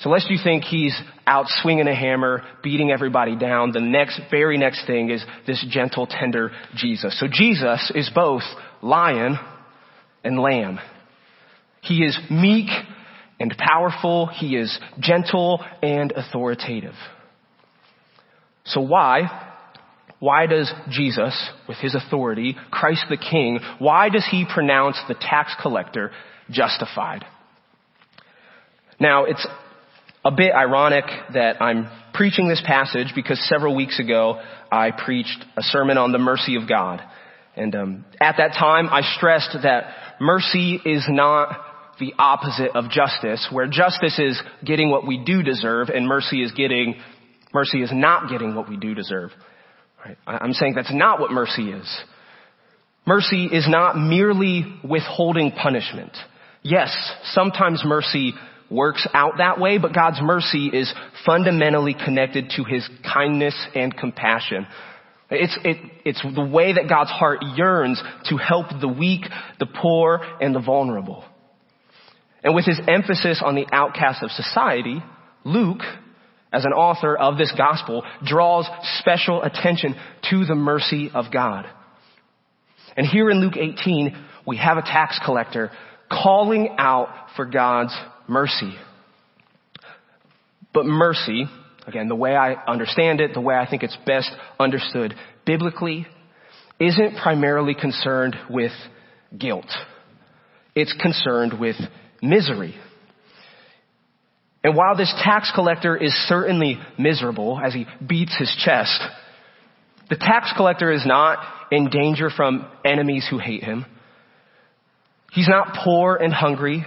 So 0.00 0.10
lest 0.10 0.30
you 0.30 0.38
think 0.42 0.62
he's 0.62 0.96
out 1.26 1.46
swinging 1.48 1.88
a 1.88 1.94
hammer, 1.94 2.42
beating 2.62 2.90
everybody 2.92 3.36
down, 3.36 3.72
the 3.72 3.80
next, 3.80 4.20
very 4.30 4.56
next 4.56 4.86
thing 4.86 5.10
is 5.10 5.24
this 5.46 5.64
gentle, 5.68 6.06
tender 6.06 6.52
Jesus. 6.76 7.18
So 7.18 7.26
Jesus 7.30 7.90
is 7.94 8.08
both 8.14 8.42
lion 8.80 9.38
and 10.22 10.38
lamb. 10.38 10.78
He 11.80 12.04
is 12.04 12.16
meek 12.30 12.68
and 13.40 13.54
powerful. 13.58 14.26
He 14.26 14.56
is 14.56 14.78
gentle 15.00 15.64
and 15.82 16.12
authoritative. 16.12 16.94
So 18.66 18.80
why, 18.80 19.22
why 20.20 20.46
does 20.46 20.72
Jesus, 20.90 21.34
with 21.66 21.78
his 21.78 21.96
authority, 21.96 22.56
Christ 22.70 23.06
the 23.10 23.16
King, 23.16 23.58
why 23.78 24.10
does 24.10 24.26
he 24.30 24.46
pronounce 24.52 25.00
the 25.08 25.14
tax 25.14 25.54
collector 25.60 26.12
justified? 26.50 27.24
Now, 29.00 29.24
it's 29.24 29.46
a 30.28 30.30
bit 30.30 30.52
ironic 30.52 31.06
that 31.32 31.62
I'm 31.62 31.88
preaching 32.12 32.48
this 32.48 32.62
passage 32.62 33.12
because 33.14 33.42
several 33.48 33.74
weeks 33.74 33.98
ago 33.98 34.38
I 34.70 34.90
preached 34.90 35.42
a 35.56 35.62
sermon 35.62 35.96
on 35.96 36.12
the 36.12 36.18
mercy 36.18 36.56
of 36.56 36.68
God. 36.68 37.00
And 37.56 37.74
um, 37.74 38.04
at 38.20 38.36
that 38.36 38.52
time 38.52 38.88
I 38.90 39.00
stressed 39.16 39.56
that 39.62 39.84
mercy 40.20 40.78
is 40.84 41.06
not 41.08 41.58
the 41.98 42.12
opposite 42.18 42.76
of 42.76 42.90
justice, 42.90 43.48
where 43.50 43.66
justice 43.68 44.18
is 44.18 44.38
getting 44.62 44.90
what 44.90 45.06
we 45.06 45.24
do 45.24 45.42
deserve 45.42 45.88
and 45.88 46.06
mercy 46.06 46.42
is 46.42 46.52
getting, 46.52 46.96
mercy 47.54 47.80
is 47.80 47.90
not 47.90 48.28
getting 48.28 48.54
what 48.54 48.68
we 48.68 48.76
do 48.76 48.94
deserve. 48.94 49.30
Right? 50.04 50.18
I'm 50.26 50.52
saying 50.52 50.74
that's 50.76 50.92
not 50.92 51.20
what 51.20 51.30
mercy 51.30 51.70
is. 51.70 52.00
Mercy 53.06 53.46
is 53.46 53.66
not 53.66 53.96
merely 53.96 54.78
withholding 54.84 55.52
punishment. 55.52 56.14
Yes, 56.62 56.94
sometimes 57.32 57.82
mercy 57.82 58.34
works 58.70 59.06
out 59.14 59.34
that 59.38 59.58
way, 59.58 59.78
but 59.78 59.94
God's 59.94 60.20
mercy 60.22 60.68
is 60.68 60.92
fundamentally 61.24 61.94
connected 61.94 62.50
to 62.56 62.64
His 62.64 62.88
kindness 63.12 63.54
and 63.74 63.96
compassion. 63.96 64.66
It's, 65.30 65.58
it, 65.62 65.76
it's 66.04 66.22
the 66.22 66.44
way 66.44 66.72
that 66.72 66.88
God's 66.88 67.10
heart 67.10 67.40
yearns 67.54 68.02
to 68.30 68.36
help 68.36 68.66
the 68.80 68.88
weak, 68.88 69.22
the 69.58 69.66
poor, 69.66 70.20
and 70.40 70.54
the 70.54 70.60
vulnerable. 70.60 71.22
And 72.42 72.54
with 72.54 72.64
his 72.64 72.80
emphasis 72.88 73.42
on 73.44 73.54
the 73.54 73.66
outcast 73.70 74.22
of 74.22 74.30
society, 74.30 75.02
Luke, 75.44 75.82
as 76.52 76.64
an 76.64 76.72
author 76.72 77.14
of 77.16 77.36
this 77.36 77.52
gospel, 77.56 78.04
draws 78.24 78.66
special 79.00 79.42
attention 79.42 79.94
to 80.30 80.46
the 80.46 80.54
mercy 80.54 81.10
of 81.12 81.26
God. 81.32 81.66
And 82.96 83.06
here 83.06 83.28
in 83.30 83.40
Luke 83.40 83.56
18, 83.56 84.16
we 84.46 84.56
have 84.56 84.78
a 84.78 84.82
tax 84.82 85.20
collector 85.24 85.70
calling 86.10 86.76
out 86.78 87.08
for 87.36 87.44
God's 87.44 87.94
mercy. 88.28 88.74
But 90.72 90.86
mercy, 90.86 91.46
again, 91.86 92.08
the 92.08 92.14
way 92.14 92.36
I 92.36 92.54
understand 92.70 93.20
it, 93.20 93.34
the 93.34 93.40
way 93.40 93.54
I 93.54 93.68
think 93.68 93.82
it's 93.82 93.96
best 94.06 94.30
understood 94.60 95.14
biblically, 95.46 96.06
isn't 96.78 97.16
primarily 97.22 97.74
concerned 97.74 98.36
with 98.48 98.72
guilt. 99.36 99.66
It's 100.74 100.92
concerned 101.00 101.58
with 101.58 101.76
misery. 102.22 102.76
And 104.62 104.76
while 104.76 104.96
this 104.96 105.12
tax 105.22 105.50
collector 105.54 105.96
is 105.96 106.12
certainly 106.28 106.78
miserable 106.98 107.60
as 107.62 107.74
he 107.74 107.86
beats 108.06 108.36
his 108.38 108.54
chest, 108.64 109.00
the 110.10 110.16
tax 110.16 110.52
collector 110.56 110.92
is 110.92 111.04
not 111.06 111.38
in 111.70 111.90
danger 111.90 112.30
from 112.30 112.66
enemies 112.84 113.26
who 113.30 113.38
hate 113.38 113.62
him. 113.62 113.84
He's 115.32 115.48
not 115.48 115.76
poor 115.84 116.16
and 116.16 116.32
hungry. 116.32 116.84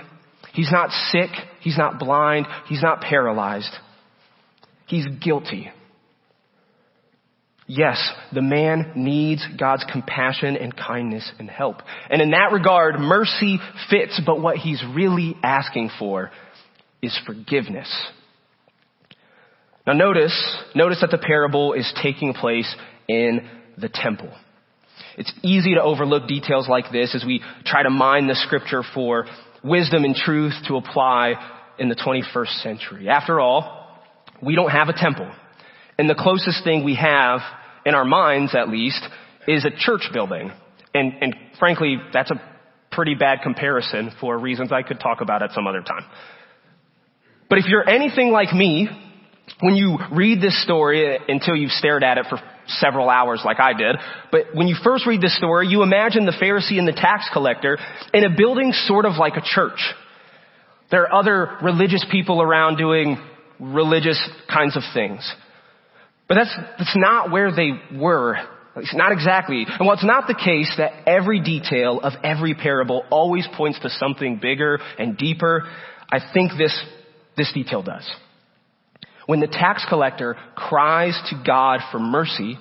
He's 0.54 0.72
not 0.72 0.92
sick. 1.12 1.30
He's 1.62 1.78
not 1.78 2.00
blind. 2.00 2.48
He's 2.68 2.82
not 2.82 3.02
paralyzed. 3.02 3.74
He's 4.88 5.06
guilty. 5.24 5.72
Yes, 7.68 8.12
the 8.34 8.42
man 8.42 8.92
needs 8.98 9.46
God's 9.58 9.86
compassion 9.90 10.58
and 10.58 10.76
kindness 10.76 11.32
and 11.40 11.50
help. 11.50 11.78
And 12.10 12.22
in 12.22 12.32
that 12.32 12.52
regard, 12.52 13.00
mercy 13.00 13.60
fits, 13.90 14.20
but 14.26 14.42
what 14.42 14.58
he's 14.58 14.84
really 14.94 15.38
asking 15.42 15.90
for 15.98 16.32
is 17.02 17.18
forgiveness. 17.26 17.90
Now 19.88 19.94
notice, 19.94 20.36
notice 20.76 21.00
that 21.00 21.12
the 21.12 21.18
parable 21.18 21.72
is 21.72 21.90
taking 22.04 22.34
place 22.34 22.76
in 23.08 23.48
the 23.78 23.90
temple. 23.90 24.32
It's 25.18 25.32
easy 25.42 25.76
to 25.76 25.82
overlook 25.82 26.28
details 26.28 26.68
like 26.68 26.92
this 26.92 27.16
as 27.16 27.24
we 27.26 27.42
try 27.66 27.84
to 27.84 27.90
mine 27.90 28.28
the 28.28 28.36
scripture 28.36 28.84
for 28.94 29.26
wisdom 29.64 30.04
and 30.04 30.16
truth 30.16 30.54
to 30.68 30.76
apply 30.76 31.34
in 31.78 31.90
the 31.90 31.96
21st 31.96 32.62
century. 32.62 33.10
After 33.10 33.40
all, 33.40 33.90
we 34.42 34.56
don't 34.56 34.72
have 34.72 34.90
a 34.90 34.94
temple. 34.94 35.32
And 35.98 36.10
the 36.10 36.16
closest 36.16 36.64
thing 36.64 36.84
we 36.84 36.96
have, 36.96 37.42
in 37.86 37.96
our 37.96 38.06
minds 38.06 38.56
at 38.56 38.70
least, 38.70 39.02
is 39.48 39.66
a 39.66 39.72
church 39.76 40.10
building. 40.14 40.52
And, 40.94 41.14
and 41.22 41.36
frankly, 41.60 41.98
that's 42.14 42.32
a 42.32 42.42
pretty 42.92 43.16
bad 43.16 43.40
comparison 43.44 44.12
for 44.20 44.38
reasons 44.38 44.72
I 44.72 44.84
could 44.84 45.00
talk 45.00 45.22
about 45.22 45.42
at 45.42 45.52
some 45.52 45.68
other 45.68 45.82
time. 45.82 46.06
But 47.50 47.60
if 47.60 47.66
you're 47.68 47.88
anything 47.88 48.32
like 48.32 48.54
me, 48.54 48.90
when 49.60 49.76
you 49.76 49.98
read 50.12 50.42
this 50.42 50.62
story 50.64 51.18
until 51.28 51.56
you've 51.56 51.72
stared 51.72 52.04
at 52.04 52.18
it 52.18 52.26
for 52.30 52.40
several 52.80 53.10
hours 53.10 53.42
like 53.44 53.60
I 53.60 53.74
did. 53.74 53.96
But 54.32 54.54
when 54.54 54.68
you 54.68 54.76
first 54.84 55.06
read 55.06 55.22
this 55.22 55.36
story, 55.38 55.68
you 55.68 55.84
imagine 55.84 56.26
the 56.26 56.32
Pharisee 56.32 56.78
and 56.80 56.88
the 56.88 56.94
tax 56.94 57.30
collector 57.34 57.78
in 58.14 58.24
a 58.24 58.36
building 58.36 58.72
sort 58.74 59.06
of 59.06 59.14
like 59.18 59.34
a 59.36 59.42
church. 59.44 59.80
There 60.90 61.04
are 61.04 61.14
other 61.14 61.58
religious 61.64 62.06
people 62.12 62.42
around 62.42 62.78
doing 62.78 63.18
religious 63.60 64.22
kinds 64.52 64.76
of 64.76 64.84
things. 64.94 65.32
But 66.28 66.36
that's, 66.36 66.56
that's 66.78 66.96
not 66.96 67.32
where 67.32 67.52
they 67.54 67.72
were. 67.98 68.38
It's 68.78 68.96
not 68.96 69.12
exactly. 69.12 69.66
And 69.68 69.86
while 69.86 69.96
it's 69.96 70.06
not 70.06 70.28
the 70.28 70.34
case 70.34 70.74
that 70.78 71.08
every 71.08 71.42
detail 71.42 72.00
of 72.02 72.14
every 72.24 72.54
parable 72.54 73.04
always 73.10 73.48
points 73.56 73.80
to 73.82 73.90
something 73.90 74.40
bigger 74.42 74.80
and 74.98 75.18
deeper, 75.18 75.64
I 76.10 76.20
think 76.34 76.52
this, 76.58 76.78
this 77.36 77.52
detail 77.54 77.84
does. 77.84 78.10
When 79.26 79.40
the 79.40 79.48
tax 79.48 79.86
collector 79.88 80.36
cries 80.56 81.20
to 81.30 81.44
God 81.46 81.80
for 81.92 82.00
mercy, 82.00 82.58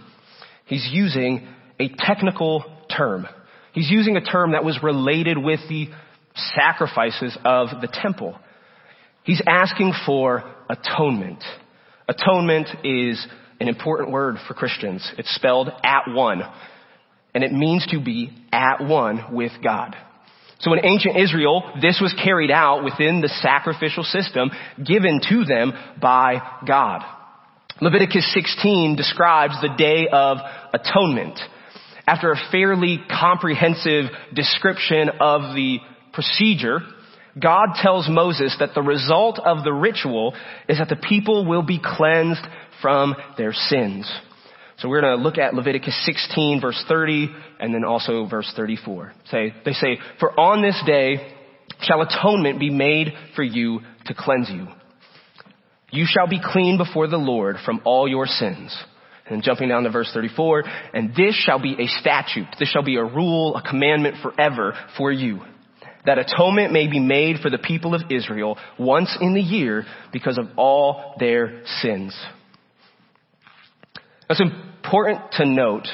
he's 0.67 0.89
using 0.91 1.47
a 1.79 1.89
technical 1.99 2.65
term. 2.95 3.27
He's 3.73 3.91
using 3.91 4.17
a 4.17 4.21
term 4.21 4.53
that 4.53 4.65
was 4.65 4.79
related 4.83 5.39
with 5.39 5.61
the 5.69 5.89
sacrifices 6.55 7.37
of 7.45 7.69
the 7.81 7.89
temple. 7.93 8.39
He's 9.25 9.43
asking 9.47 9.93
for 10.07 10.45
atonement. 10.69 11.43
Atonement 12.09 12.69
is 12.85 13.25
an 13.61 13.69
important 13.69 14.11
word 14.11 14.37
for 14.49 14.55
Christians. 14.55 15.09
It's 15.19 15.35
spelled 15.35 15.71
at 15.85 16.09
one. 16.09 16.43
And 17.35 17.45
it 17.45 17.53
means 17.53 17.87
to 17.91 18.01
be 18.01 18.33
at 18.53 18.83
one 18.83 19.35
with 19.35 19.53
God. 19.63 19.95
So 20.61 20.73
in 20.75 20.85
ancient 20.85 21.17
Israel, 21.17 21.63
this 21.81 22.01
was 22.01 22.15
carried 22.23 22.51
out 22.51 22.85
within 22.85 23.21
the 23.21 23.29
sacrificial 23.29 24.05
system 24.05 24.51
given 24.77 25.21
to 25.29 25.45
them 25.45 25.73
by 26.01 26.41
God. 26.67 27.03
Leviticus 27.81 28.31
16 28.35 28.95
describes 28.95 29.55
the 29.63 29.75
Day 29.77 30.07
of 30.13 30.37
Atonement. 30.75 31.39
After 32.07 32.33
a 32.33 32.51
fairly 32.51 33.01
comprehensive 33.09 34.07
description 34.35 35.09
of 35.19 35.55
the 35.55 35.79
procedure, 36.13 36.81
God 37.41 37.69
tells 37.77 38.09
Moses 38.11 38.55
that 38.59 38.75
the 38.75 38.83
result 38.83 39.39
of 39.39 39.65
the 39.65 39.73
ritual 39.73 40.35
is 40.69 40.79
that 40.79 40.89
the 40.89 40.97
people 40.97 41.47
will 41.47 41.63
be 41.63 41.81
cleansed 41.83 42.45
from 42.83 43.15
their 43.39 43.53
sins. 43.53 44.11
So 44.81 44.89
we're 44.89 45.03
going 45.03 45.19
to 45.19 45.23
look 45.23 45.37
at 45.37 45.53
Leviticus 45.55 45.95
16 46.07 46.61
verse 46.61 46.83
30 46.89 47.29
and 47.59 47.75
then 47.75 47.85
also 47.85 48.27
verse 48.27 48.51
34. 48.57 49.13
Say, 49.31 49.55
they 49.65 49.73
say, 49.73 49.99
for 50.19 50.39
on 50.41 50.63
this 50.63 50.81
day 50.87 51.37
shall 51.83 52.01
atonement 52.01 52.59
be 52.59 52.71
made 52.71 53.13
for 53.37 53.43
you 53.43 53.81
to 54.07 54.15
cleanse 54.17 54.49
you. 54.49 54.69
You 55.91 56.07
shall 56.09 56.29
be 56.29 56.41
clean 56.43 56.79
before 56.79 57.09
the 57.09 57.19
Lord 57.19 57.57
from 57.65 57.83
all 57.85 58.09
your 58.09 58.27
sins. 58.27 58.77
And 59.27 59.43
jumping 59.43 59.69
down 59.69 59.85
to 59.85 59.91
verse 59.91 60.11
34, 60.13 60.65
and 60.93 61.15
this 61.15 61.37
shall 61.37 61.61
be 61.61 61.75
a 61.75 61.87
statute. 62.01 62.49
This 62.59 62.69
shall 62.69 62.83
be 62.83 62.97
a 62.97 63.05
rule, 63.05 63.55
a 63.55 63.63
commandment 63.63 64.17
forever 64.23 64.75
for 64.97 65.13
you. 65.13 65.41
That 66.05 66.19
atonement 66.19 66.73
may 66.73 66.89
be 66.89 66.99
made 66.99 67.37
for 67.41 67.49
the 67.49 67.59
people 67.59 67.95
of 67.95 68.11
Israel 68.11 68.59
once 68.77 69.17
in 69.21 69.35
the 69.35 69.41
year 69.41 69.85
because 70.13 70.37
of 70.37 70.47
all 70.57 71.15
their 71.21 71.63
sins. 71.81 72.19
It's 74.29 74.41
important 74.91 75.21
to 75.31 75.47
note 75.47 75.87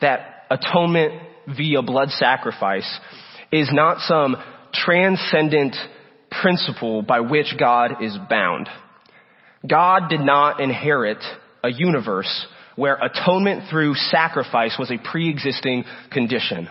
that 0.00 0.46
atonement 0.50 1.12
via 1.54 1.82
blood 1.82 2.08
sacrifice 2.08 2.98
is 3.52 3.68
not 3.72 3.98
some 4.00 4.36
transcendent 4.72 5.76
principle 6.30 7.02
by 7.02 7.20
which 7.20 7.54
God 7.58 8.02
is 8.02 8.16
bound. 8.30 8.70
God 9.68 10.08
did 10.08 10.20
not 10.20 10.60
inherit 10.60 11.18
a 11.62 11.70
universe 11.70 12.46
where 12.74 12.96
atonement 12.96 13.68
through 13.68 13.94
sacrifice 13.94 14.76
was 14.78 14.90
a 14.90 15.10
pre-existing 15.10 15.84
condition. 16.10 16.70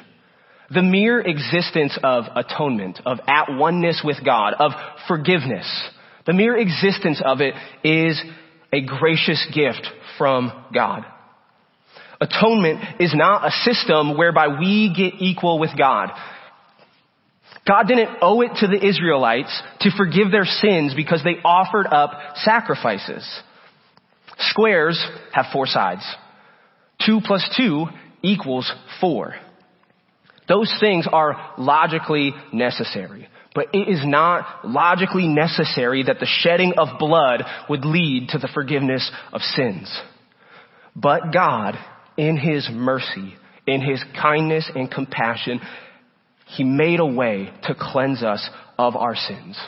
The 0.71 0.81
mere 0.81 1.19
existence 1.19 1.95
of 2.01 2.23
atonement, 2.35 3.01
of 3.05 3.19
at 3.27 3.49
oneness 3.49 4.01
with 4.03 4.17
God, 4.25 4.55
of 4.57 4.71
forgiveness, 5.07 5.67
the 6.25 6.33
mere 6.33 6.57
existence 6.57 7.21
of 7.23 7.39
it 7.41 7.53
is 7.83 8.19
a 8.73 8.81
gracious 8.81 9.45
gift 9.53 9.87
from 10.17 10.51
God. 10.73 11.05
Atonement 12.21 13.01
is 13.01 13.13
not 13.15 13.47
a 13.47 13.51
system 13.51 14.17
whereby 14.17 14.47
we 14.59 14.93
get 14.95 15.21
equal 15.21 15.59
with 15.59 15.71
God. 15.77 16.09
God 17.67 17.87
didn't 17.87 18.17
owe 18.21 18.41
it 18.41 18.51
to 18.59 18.67
the 18.67 18.83
Israelites 18.85 19.61
to 19.81 19.91
forgive 19.95 20.31
their 20.31 20.45
sins 20.45 20.93
because 20.95 21.23
they 21.23 21.35
offered 21.43 21.87
up 21.87 22.11
sacrifices. 22.37 23.27
Squares 24.39 25.01
have 25.33 25.45
four 25.53 25.67
sides. 25.67 26.03
Two 27.05 27.19
plus 27.23 27.47
two 27.55 27.85
equals 28.21 28.71
four. 28.99 29.35
Those 30.47 30.73
things 30.79 31.07
are 31.11 31.53
logically 31.57 32.33
necessary. 32.51 33.29
But 33.53 33.67
it 33.73 33.87
is 33.87 34.01
not 34.03 34.65
logically 34.67 35.27
necessary 35.27 36.03
that 36.03 36.19
the 36.19 36.27
shedding 36.27 36.73
of 36.77 36.99
blood 36.99 37.43
would 37.69 37.85
lead 37.85 38.29
to 38.29 38.37
the 38.37 38.49
forgiveness 38.53 39.09
of 39.31 39.41
sins. 39.41 39.95
But 40.95 41.31
God, 41.33 41.75
in 42.17 42.37
His 42.37 42.69
mercy, 42.71 43.35
in 43.67 43.81
His 43.81 44.03
kindness 44.21 44.69
and 44.73 44.91
compassion, 44.91 45.59
He 46.47 46.63
made 46.63 46.99
a 46.99 47.05
way 47.05 47.51
to 47.63 47.75
cleanse 47.77 48.23
us 48.23 48.47
of 48.77 48.95
our 48.95 49.15
sins. 49.15 49.59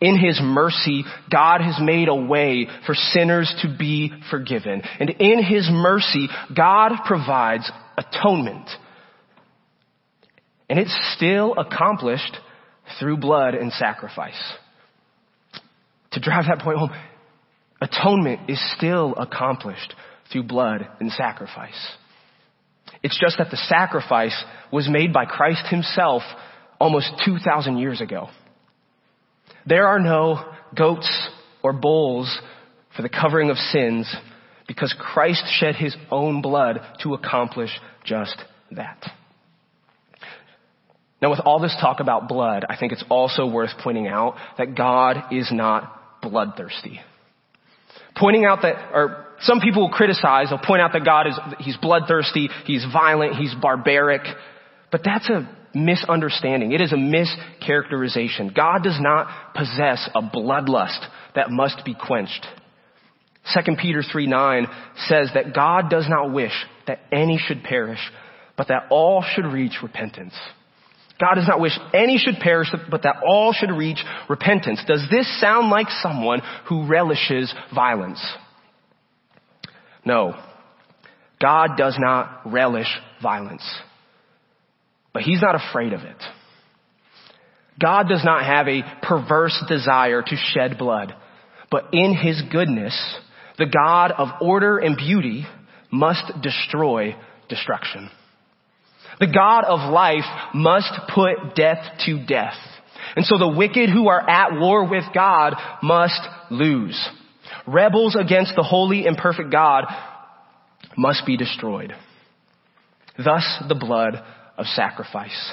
In 0.00 0.18
His 0.18 0.40
mercy, 0.42 1.04
God 1.30 1.60
has 1.60 1.76
made 1.80 2.08
a 2.08 2.14
way 2.14 2.66
for 2.86 2.94
sinners 2.94 3.54
to 3.62 3.76
be 3.78 4.12
forgiven. 4.30 4.82
And 5.00 5.10
in 5.10 5.42
His 5.42 5.68
mercy, 5.70 6.28
God 6.54 6.92
provides 7.06 7.70
atonement 7.96 8.68
and 10.68 10.78
it's 10.78 11.14
still 11.16 11.54
accomplished 11.54 12.36
through 12.98 13.18
blood 13.18 13.54
and 13.54 13.72
sacrifice. 13.72 14.40
To 16.12 16.20
drive 16.20 16.44
that 16.48 16.60
point 16.60 16.78
home, 16.78 16.90
atonement 17.80 18.48
is 18.48 18.60
still 18.76 19.14
accomplished 19.14 19.94
through 20.32 20.44
blood 20.44 20.88
and 21.00 21.10
sacrifice. 21.12 21.92
It's 23.02 23.18
just 23.20 23.38
that 23.38 23.50
the 23.50 23.56
sacrifice 23.56 24.44
was 24.72 24.88
made 24.88 25.12
by 25.12 25.26
Christ 25.26 25.66
himself 25.66 26.22
almost 26.80 27.12
2,000 27.24 27.78
years 27.78 28.00
ago. 28.00 28.28
There 29.66 29.86
are 29.86 29.98
no 29.98 30.52
goats 30.76 31.10
or 31.62 31.72
bulls 31.72 32.38
for 32.96 33.02
the 33.02 33.08
covering 33.08 33.50
of 33.50 33.56
sins 33.56 34.12
because 34.66 34.94
Christ 34.98 35.44
shed 35.58 35.74
his 35.74 35.96
own 36.10 36.42
blood 36.42 36.80
to 37.02 37.14
accomplish 37.14 37.70
just 38.04 38.36
that. 38.72 39.04
Now 41.20 41.30
with 41.30 41.40
all 41.40 41.60
this 41.60 41.76
talk 41.80 42.00
about 42.00 42.28
blood, 42.28 42.64
I 42.68 42.76
think 42.76 42.92
it's 42.92 43.04
also 43.08 43.46
worth 43.46 43.70
pointing 43.82 44.08
out 44.08 44.36
that 44.58 44.74
God 44.74 45.32
is 45.32 45.50
not 45.52 46.20
bloodthirsty. 46.20 47.00
Pointing 48.16 48.44
out 48.44 48.62
that, 48.62 48.90
or 48.92 49.26
some 49.40 49.60
people 49.60 49.82
will 49.82 49.94
criticize, 49.94 50.48
they'll 50.50 50.58
point 50.58 50.80
out 50.80 50.92
that 50.92 51.04
God 51.04 51.26
is, 51.26 51.38
he's 51.58 51.76
bloodthirsty, 51.76 52.48
he's 52.66 52.84
violent, 52.92 53.36
he's 53.36 53.54
barbaric, 53.54 54.22
but 54.90 55.02
that's 55.04 55.28
a 55.28 55.48
misunderstanding. 55.74 56.72
It 56.72 56.80
is 56.80 56.92
a 56.92 56.96
mischaracterization. 56.96 58.54
God 58.54 58.82
does 58.82 58.98
not 59.00 59.54
possess 59.54 60.08
a 60.14 60.22
bloodlust 60.22 61.04
that 61.34 61.50
must 61.50 61.84
be 61.84 61.94
quenched. 61.94 62.46
2 63.52 63.76
Peter 63.76 64.02
3 64.02 64.26
9 64.26 64.66
says 65.08 65.30
that 65.34 65.54
God 65.54 65.90
does 65.90 66.06
not 66.08 66.32
wish 66.32 66.52
that 66.86 67.00
any 67.12 67.38
should 67.38 67.62
perish, 67.62 67.98
but 68.56 68.68
that 68.68 68.86
all 68.90 69.22
should 69.34 69.46
reach 69.46 69.72
repentance. 69.82 70.34
God 71.20 71.34
does 71.34 71.46
not 71.46 71.60
wish 71.60 71.78
any 71.92 72.18
should 72.18 72.36
perish, 72.40 72.68
but 72.90 73.02
that 73.02 73.16
all 73.26 73.52
should 73.52 73.70
reach 73.70 73.98
repentance. 74.28 74.82
Does 74.86 75.06
this 75.10 75.40
sound 75.40 75.70
like 75.70 75.86
someone 76.02 76.40
who 76.68 76.88
relishes 76.88 77.54
violence? 77.74 78.20
No. 80.04 80.34
God 81.40 81.76
does 81.76 81.96
not 81.98 82.42
relish 82.46 82.88
violence. 83.22 83.64
But 85.12 85.22
He's 85.22 85.42
not 85.42 85.54
afraid 85.54 85.92
of 85.92 86.00
it. 86.00 86.16
God 87.80 88.08
does 88.08 88.24
not 88.24 88.44
have 88.44 88.68
a 88.68 88.82
perverse 89.02 89.62
desire 89.68 90.22
to 90.22 90.36
shed 90.36 90.78
blood. 90.78 91.14
But 91.70 91.88
in 91.92 92.14
His 92.14 92.42
goodness, 92.50 92.94
the 93.58 93.66
God 93.66 94.12
of 94.12 94.28
order 94.40 94.78
and 94.78 94.96
beauty 94.96 95.46
must 95.90 96.24
destroy 96.42 97.16
destruction. 97.48 98.10
The 99.20 99.26
God 99.32 99.64
of 99.64 99.92
life 99.92 100.24
must 100.54 100.92
put 101.14 101.54
death 101.54 101.78
to 102.06 102.24
death. 102.26 102.56
And 103.16 103.24
so 103.24 103.38
the 103.38 103.54
wicked 103.56 103.90
who 103.90 104.08
are 104.08 104.28
at 104.28 104.58
war 104.58 104.88
with 104.88 105.04
God 105.14 105.54
must 105.82 106.20
lose. 106.50 106.98
Rebels 107.66 108.16
against 108.18 108.54
the 108.56 108.62
holy 108.62 109.06
and 109.06 109.16
perfect 109.16 109.50
God 109.50 109.84
must 110.96 111.24
be 111.24 111.36
destroyed. 111.36 111.94
Thus 113.16 113.62
the 113.68 113.74
blood 113.74 114.22
of 114.58 114.66
sacrifice. 114.66 115.52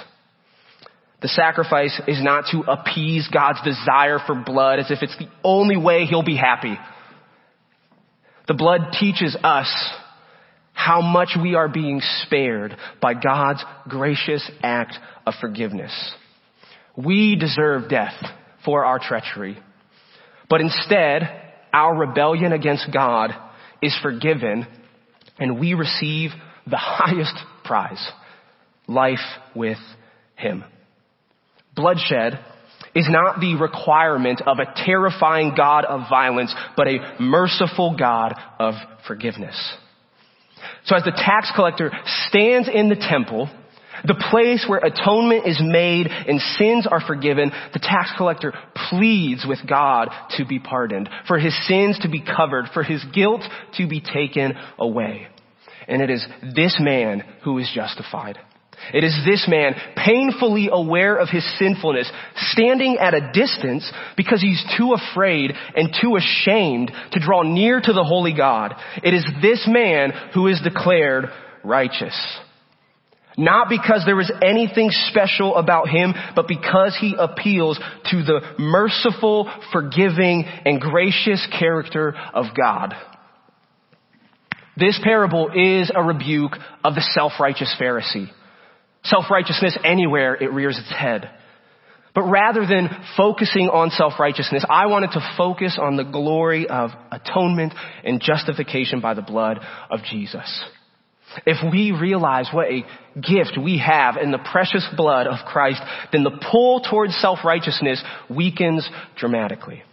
The 1.21 1.27
sacrifice 1.27 1.99
is 2.07 2.21
not 2.21 2.45
to 2.51 2.61
appease 2.61 3.29
God's 3.31 3.61
desire 3.63 4.17
for 4.25 4.35
blood 4.35 4.79
as 4.79 4.89
if 4.89 4.99
it's 5.01 5.17
the 5.17 5.29
only 5.43 5.77
way 5.77 6.05
he'll 6.05 6.23
be 6.23 6.35
happy. 6.35 6.77
The 8.47 8.55
blood 8.55 8.93
teaches 8.99 9.37
us 9.43 9.71
how 10.73 11.01
much 11.01 11.37
we 11.39 11.53
are 11.53 11.69
being 11.69 12.01
spared 12.23 12.75
by 13.01 13.13
God's 13.13 13.63
gracious 13.87 14.49
act 14.63 14.97
of 15.27 15.35
forgiveness. 15.39 15.93
We 16.97 17.35
deserve 17.35 17.87
death 17.87 18.15
for 18.65 18.83
our 18.83 18.99
treachery, 18.99 19.59
but 20.49 20.59
instead, 20.59 21.50
our 21.73 21.95
rebellion 21.95 22.53
against 22.53 22.87
God 22.93 23.31
is 23.81 23.97
forgiven 24.01 24.67
and 25.39 25.59
we 25.59 25.73
receive 25.73 26.31
the 26.67 26.77
highest 26.77 27.35
prize, 27.63 28.05
life 28.87 29.19
with 29.55 29.79
Him. 30.35 30.63
Bloodshed 31.75 32.39
is 32.93 33.07
not 33.09 33.39
the 33.39 33.55
requirement 33.55 34.41
of 34.45 34.57
a 34.59 34.85
terrifying 34.85 35.53
God 35.55 35.85
of 35.85 36.09
violence, 36.09 36.53
but 36.75 36.87
a 36.87 37.15
merciful 37.19 37.95
God 37.97 38.33
of 38.59 38.73
forgiveness. 39.07 39.75
So 40.85 40.95
as 40.95 41.03
the 41.03 41.11
tax 41.11 41.51
collector 41.55 41.91
stands 42.27 42.69
in 42.71 42.89
the 42.89 42.95
temple, 42.95 43.49
The 44.05 44.23
place 44.31 44.65
where 44.67 44.79
atonement 44.79 45.47
is 45.47 45.59
made 45.61 46.07
and 46.07 46.41
sins 46.57 46.87
are 46.89 47.01
forgiven, 47.01 47.51
the 47.73 47.79
tax 47.79 48.11
collector 48.17 48.53
pleads 48.89 49.45
with 49.47 49.59
God 49.67 50.09
to 50.37 50.45
be 50.45 50.59
pardoned, 50.59 51.09
for 51.27 51.37
his 51.37 51.55
sins 51.67 51.99
to 51.99 52.09
be 52.09 52.23
covered, 52.23 52.65
for 52.73 52.83
his 52.83 53.03
guilt 53.13 53.41
to 53.77 53.87
be 53.87 54.01
taken 54.01 54.53
away. 54.79 55.27
And 55.87 56.01
it 56.01 56.09
is 56.09 56.25
this 56.55 56.77
man 56.79 57.23
who 57.43 57.57
is 57.57 57.69
justified. 57.73 58.37
It 58.93 59.03
is 59.03 59.15
this 59.25 59.45
man, 59.47 59.75
painfully 59.95 60.69
aware 60.71 61.15
of 61.15 61.29
his 61.29 61.45
sinfulness, 61.59 62.11
standing 62.35 62.97
at 62.99 63.13
a 63.13 63.31
distance 63.31 63.89
because 64.17 64.41
he's 64.41 64.63
too 64.77 64.93
afraid 64.93 65.51
and 65.75 65.95
too 66.01 66.15
ashamed 66.15 66.91
to 67.11 67.19
draw 67.19 67.43
near 67.43 67.79
to 67.79 67.93
the 67.93 68.03
holy 68.03 68.33
God. 68.33 68.73
It 69.03 69.13
is 69.13 69.25
this 69.41 69.67
man 69.67 70.11
who 70.33 70.47
is 70.47 70.59
declared 70.61 71.25
righteous. 71.63 72.17
Not 73.37 73.69
because 73.69 74.03
there 74.05 74.15
was 74.15 74.31
anything 74.41 74.89
special 75.09 75.55
about 75.55 75.87
him, 75.87 76.13
but 76.35 76.47
because 76.47 76.97
he 76.99 77.15
appeals 77.17 77.79
to 78.11 78.23
the 78.23 78.41
merciful, 78.59 79.49
forgiving, 79.71 80.43
and 80.65 80.81
gracious 80.81 81.47
character 81.57 82.13
of 82.33 82.45
God. 82.55 82.93
This 84.77 84.99
parable 85.03 85.49
is 85.53 85.91
a 85.93 86.03
rebuke 86.03 86.53
of 86.83 86.95
the 86.95 87.01
self-righteous 87.01 87.75
Pharisee. 87.79 88.27
Self-righteousness 89.03 89.77
anywhere 89.83 90.35
it 90.35 90.51
rears 90.51 90.77
its 90.77 90.91
head. 90.91 91.29
But 92.13 92.23
rather 92.23 92.65
than 92.65 92.89
focusing 93.15 93.69
on 93.69 93.89
self-righteousness, 93.91 94.65
I 94.69 94.87
wanted 94.87 95.11
to 95.11 95.33
focus 95.37 95.79
on 95.81 95.95
the 95.95 96.03
glory 96.03 96.67
of 96.67 96.89
atonement 97.11 97.73
and 98.03 98.21
justification 98.21 98.99
by 98.99 99.13
the 99.13 99.21
blood 99.21 99.59
of 99.89 100.01
Jesus. 100.03 100.65
If 101.45 101.57
we 101.71 101.91
realize 101.91 102.49
what 102.51 102.67
a 102.67 102.83
gift 103.15 103.57
we 103.61 103.79
have 103.79 104.17
in 104.17 104.31
the 104.31 104.37
precious 104.51 104.85
blood 104.95 105.27
of 105.27 105.45
Christ, 105.45 105.81
then 106.11 106.23
the 106.23 106.39
pull 106.51 106.81
towards 106.81 107.15
self-righteousness 107.15 108.03
weakens 108.29 108.89
dramatically. 109.17 109.83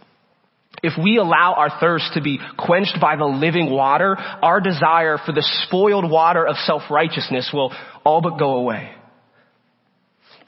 If 0.83 0.93
we 1.01 1.17
allow 1.17 1.53
our 1.53 1.79
thirst 1.79 2.13
to 2.13 2.21
be 2.21 2.39
quenched 2.57 2.97
by 3.01 3.15
the 3.15 3.25
living 3.25 3.69
water, 3.69 4.15
our 4.17 4.61
desire 4.61 5.17
for 5.25 5.31
the 5.31 5.45
spoiled 5.67 6.09
water 6.09 6.45
of 6.45 6.55
self-righteousness 6.57 7.51
will 7.53 7.73
all 8.05 8.21
but 8.21 8.37
go 8.37 8.55
away. 8.55 8.91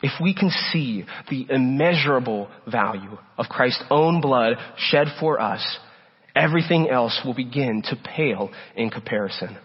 If 0.03 0.13
we 0.21 0.33
can 0.33 0.49
see 0.71 1.05
the 1.29 1.45
immeasurable 1.49 2.49
value 2.65 3.17
of 3.37 3.47
Christ's 3.47 3.83
own 3.91 4.21
blood 4.21 4.55
shed 4.77 5.07
for 5.19 5.39
us, 5.39 5.63
everything 6.35 6.89
else 6.89 7.19
will 7.23 7.35
begin 7.35 7.83
to 7.83 7.95
pale 7.95 8.51
in 8.75 8.89
comparison. 8.89 9.57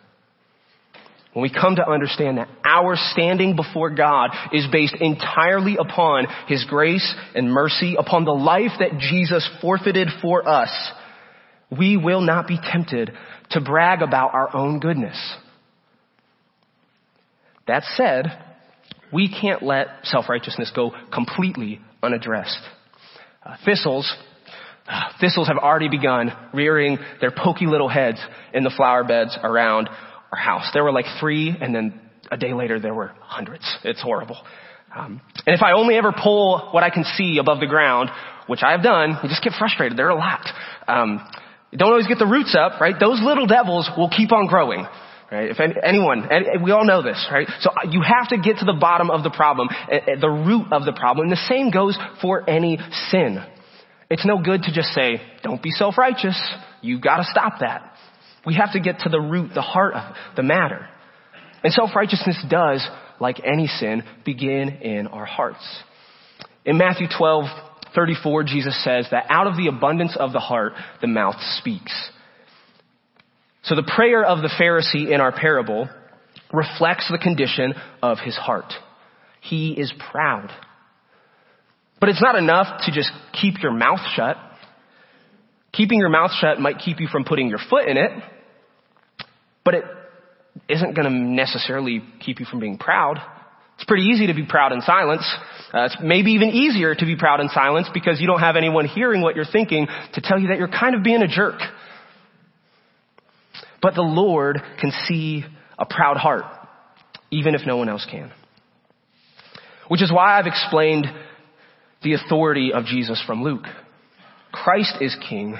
When 1.36 1.42
we 1.42 1.50
come 1.50 1.76
to 1.76 1.86
understand 1.86 2.38
that 2.38 2.48
our 2.64 2.96
standing 2.96 3.56
before 3.56 3.90
God 3.90 4.30
is 4.54 4.66
based 4.72 4.96
entirely 4.98 5.76
upon 5.78 6.28
His 6.48 6.64
grace 6.64 7.14
and 7.34 7.52
mercy, 7.52 7.94
upon 7.98 8.24
the 8.24 8.32
life 8.32 8.70
that 8.78 8.96
Jesus 8.98 9.46
forfeited 9.60 10.08
for 10.22 10.48
us, 10.48 10.70
we 11.70 11.98
will 11.98 12.22
not 12.22 12.48
be 12.48 12.58
tempted 12.72 13.12
to 13.50 13.60
brag 13.60 14.00
about 14.00 14.32
our 14.32 14.56
own 14.56 14.80
goodness. 14.80 15.36
That 17.66 17.82
said, 17.96 18.28
we 19.12 19.28
can't 19.28 19.62
let 19.62 19.88
self-righteousness 20.04 20.72
go 20.74 20.92
completely 21.12 21.82
unaddressed. 22.02 22.62
Uh, 23.44 23.56
thistles, 23.62 24.10
uh, 24.88 25.02
thistles 25.20 25.48
have 25.48 25.58
already 25.58 25.90
begun 25.90 26.32
rearing 26.54 26.96
their 27.20 27.30
pokey 27.30 27.66
little 27.66 27.90
heads 27.90 28.20
in 28.54 28.64
the 28.64 28.72
flower 28.74 29.04
beds 29.04 29.36
around 29.42 29.90
our 30.32 30.38
house. 30.38 30.70
There 30.72 30.84
were 30.84 30.92
like 30.92 31.06
three, 31.20 31.54
and 31.60 31.74
then 31.74 32.00
a 32.30 32.36
day 32.36 32.52
later 32.52 32.80
there 32.80 32.94
were 32.94 33.12
hundreds. 33.20 33.64
It's 33.84 34.02
horrible. 34.02 34.38
Um, 34.94 35.20
and 35.46 35.54
if 35.54 35.62
I 35.62 35.72
only 35.72 35.96
ever 35.96 36.12
pull 36.12 36.70
what 36.72 36.82
I 36.82 36.90
can 36.90 37.04
see 37.04 37.38
above 37.38 37.60
the 37.60 37.66
ground, 37.66 38.10
which 38.46 38.60
I 38.62 38.72
have 38.72 38.82
done, 38.82 39.18
you 39.22 39.28
just 39.28 39.42
get 39.42 39.52
frustrated. 39.58 39.98
There 39.98 40.06
are 40.06 40.10
a 40.10 40.14
lot. 40.14 40.46
Um, 40.88 41.26
you 41.70 41.78
don't 41.78 41.90
always 41.90 42.06
get 42.06 42.18
the 42.18 42.26
roots 42.26 42.56
up, 42.58 42.80
right? 42.80 42.94
Those 42.98 43.20
little 43.22 43.46
devils 43.46 43.90
will 43.96 44.08
keep 44.08 44.32
on 44.32 44.46
growing. 44.46 44.86
Right? 45.30 45.50
If 45.50 45.58
anyone, 45.82 46.28
we 46.62 46.70
all 46.70 46.84
know 46.86 47.02
this, 47.02 47.26
right? 47.32 47.48
So 47.60 47.70
uh, 47.70 47.90
you 47.90 48.00
have 48.00 48.28
to 48.28 48.38
get 48.38 48.58
to 48.58 48.64
the 48.64 48.76
bottom 48.80 49.10
of 49.10 49.24
the 49.24 49.30
problem, 49.30 49.68
the 49.90 50.28
root 50.28 50.72
of 50.72 50.84
the 50.84 50.92
problem. 50.92 51.24
And 51.24 51.32
the 51.32 51.44
same 51.48 51.72
goes 51.72 51.98
for 52.22 52.48
any 52.48 52.78
sin. 53.10 53.44
It's 54.08 54.24
no 54.24 54.40
good 54.40 54.62
to 54.62 54.72
just 54.72 54.90
say, 54.90 55.20
don't 55.42 55.60
be 55.60 55.72
self-righteous. 55.72 56.40
You've 56.80 57.02
gotta 57.02 57.24
stop 57.24 57.54
that. 57.58 57.92
We 58.46 58.54
have 58.54 58.72
to 58.72 58.80
get 58.80 59.00
to 59.00 59.08
the 59.08 59.20
root, 59.20 59.50
the 59.54 59.60
heart 59.60 59.94
of 59.94 60.14
the 60.36 60.42
matter. 60.44 60.88
And 61.64 61.72
self-righteousness 61.72 62.44
does, 62.48 62.86
like 63.20 63.40
any 63.44 63.66
sin, 63.66 64.04
begin 64.24 64.68
in 64.68 65.08
our 65.08 65.26
hearts. 65.26 65.66
In 66.64 66.78
Matthew 66.78 67.08
12, 67.16 67.44
34, 67.94 68.44
Jesus 68.44 68.84
says 68.84 69.08
that 69.10 69.24
out 69.28 69.46
of 69.48 69.56
the 69.56 69.66
abundance 69.66 70.16
of 70.18 70.32
the 70.32 70.38
heart, 70.38 70.74
the 71.00 71.06
mouth 71.08 71.36
speaks. 71.58 71.92
So 73.64 73.74
the 73.74 73.90
prayer 73.96 74.24
of 74.24 74.42
the 74.42 74.50
Pharisee 74.60 75.12
in 75.12 75.20
our 75.20 75.32
parable 75.32 75.88
reflects 76.52 77.08
the 77.10 77.18
condition 77.18 77.74
of 78.00 78.18
his 78.18 78.36
heart. 78.36 78.72
He 79.40 79.72
is 79.72 79.92
proud. 80.12 80.50
But 81.98 82.10
it's 82.10 82.22
not 82.22 82.36
enough 82.36 82.82
to 82.84 82.92
just 82.92 83.10
keep 83.40 83.62
your 83.62 83.72
mouth 83.72 84.00
shut. 84.14 84.36
Keeping 85.72 85.98
your 85.98 86.10
mouth 86.10 86.30
shut 86.40 86.60
might 86.60 86.78
keep 86.78 87.00
you 87.00 87.08
from 87.10 87.24
putting 87.24 87.48
your 87.48 87.58
foot 87.70 87.88
in 87.88 87.96
it, 87.96 88.10
but 89.66 89.74
it 89.74 89.84
isn't 90.68 90.94
going 90.94 91.04
to 91.04 91.10
necessarily 91.10 92.00
keep 92.20 92.38
you 92.38 92.46
from 92.46 92.60
being 92.60 92.78
proud. 92.78 93.18
It's 93.74 93.84
pretty 93.84 94.04
easy 94.04 94.28
to 94.28 94.34
be 94.34 94.46
proud 94.46 94.72
in 94.72 94.80
silence. 94.80 95.26
Uh, 95.74 95.86
it's 95.86 95.96
maybe 96.00 96.32
even 96.32 96.50
easier 96.50 96.94
to 96.94 97.04
be 97.04 97.16
proud 97.16 97.40
in 97.40 97.48
silence 97.48 97.88
because 97.92 98.20
you 98.20 98.28
don't 98.28 98.38
have 98.38 98.54
anyone 98.54 98.86
hearing 98.86 99.22
what 99.22 99.34
you're 99.34 99.44
thinking 99.44 99.88
to 100.14 100.20
tell 100.22 100.38
you 100.38 100.48
that 100.48 100.58
you're 100.58 100.68
kind 100.68 100.94
of 100.94 101.02
being 101.02 101.20
a 101.20 101.26
jerk. 101.26 101.60
But 103.82 103.96
the 103.96 104.02
Lord 104.02 104.62
can 104.80 104.92
see 105.06 105.44
a 105.78 105.84
proud 105.84 106.16
heart, 106.16 106.44
even 107.32 107.56
if 107.56 107.62
no 107.66 107.76
one 107.76 107.88
else 107.88 108.06
can. 108.08 108.30
Which 109.88 110.00
is 110.00 110.12
why 110.12 110.38
I've 110.38 110.46
explained 110.46 111.06
the 112.02 112.14
authority 112.14 112.72
of 112.72 112.84
Jesus 112.84 113.20
from 113.26 113.42
Luke. 113.42 113.64
Christ 114.52 114.94
is 115.00 115.16
king. 115.28 115.58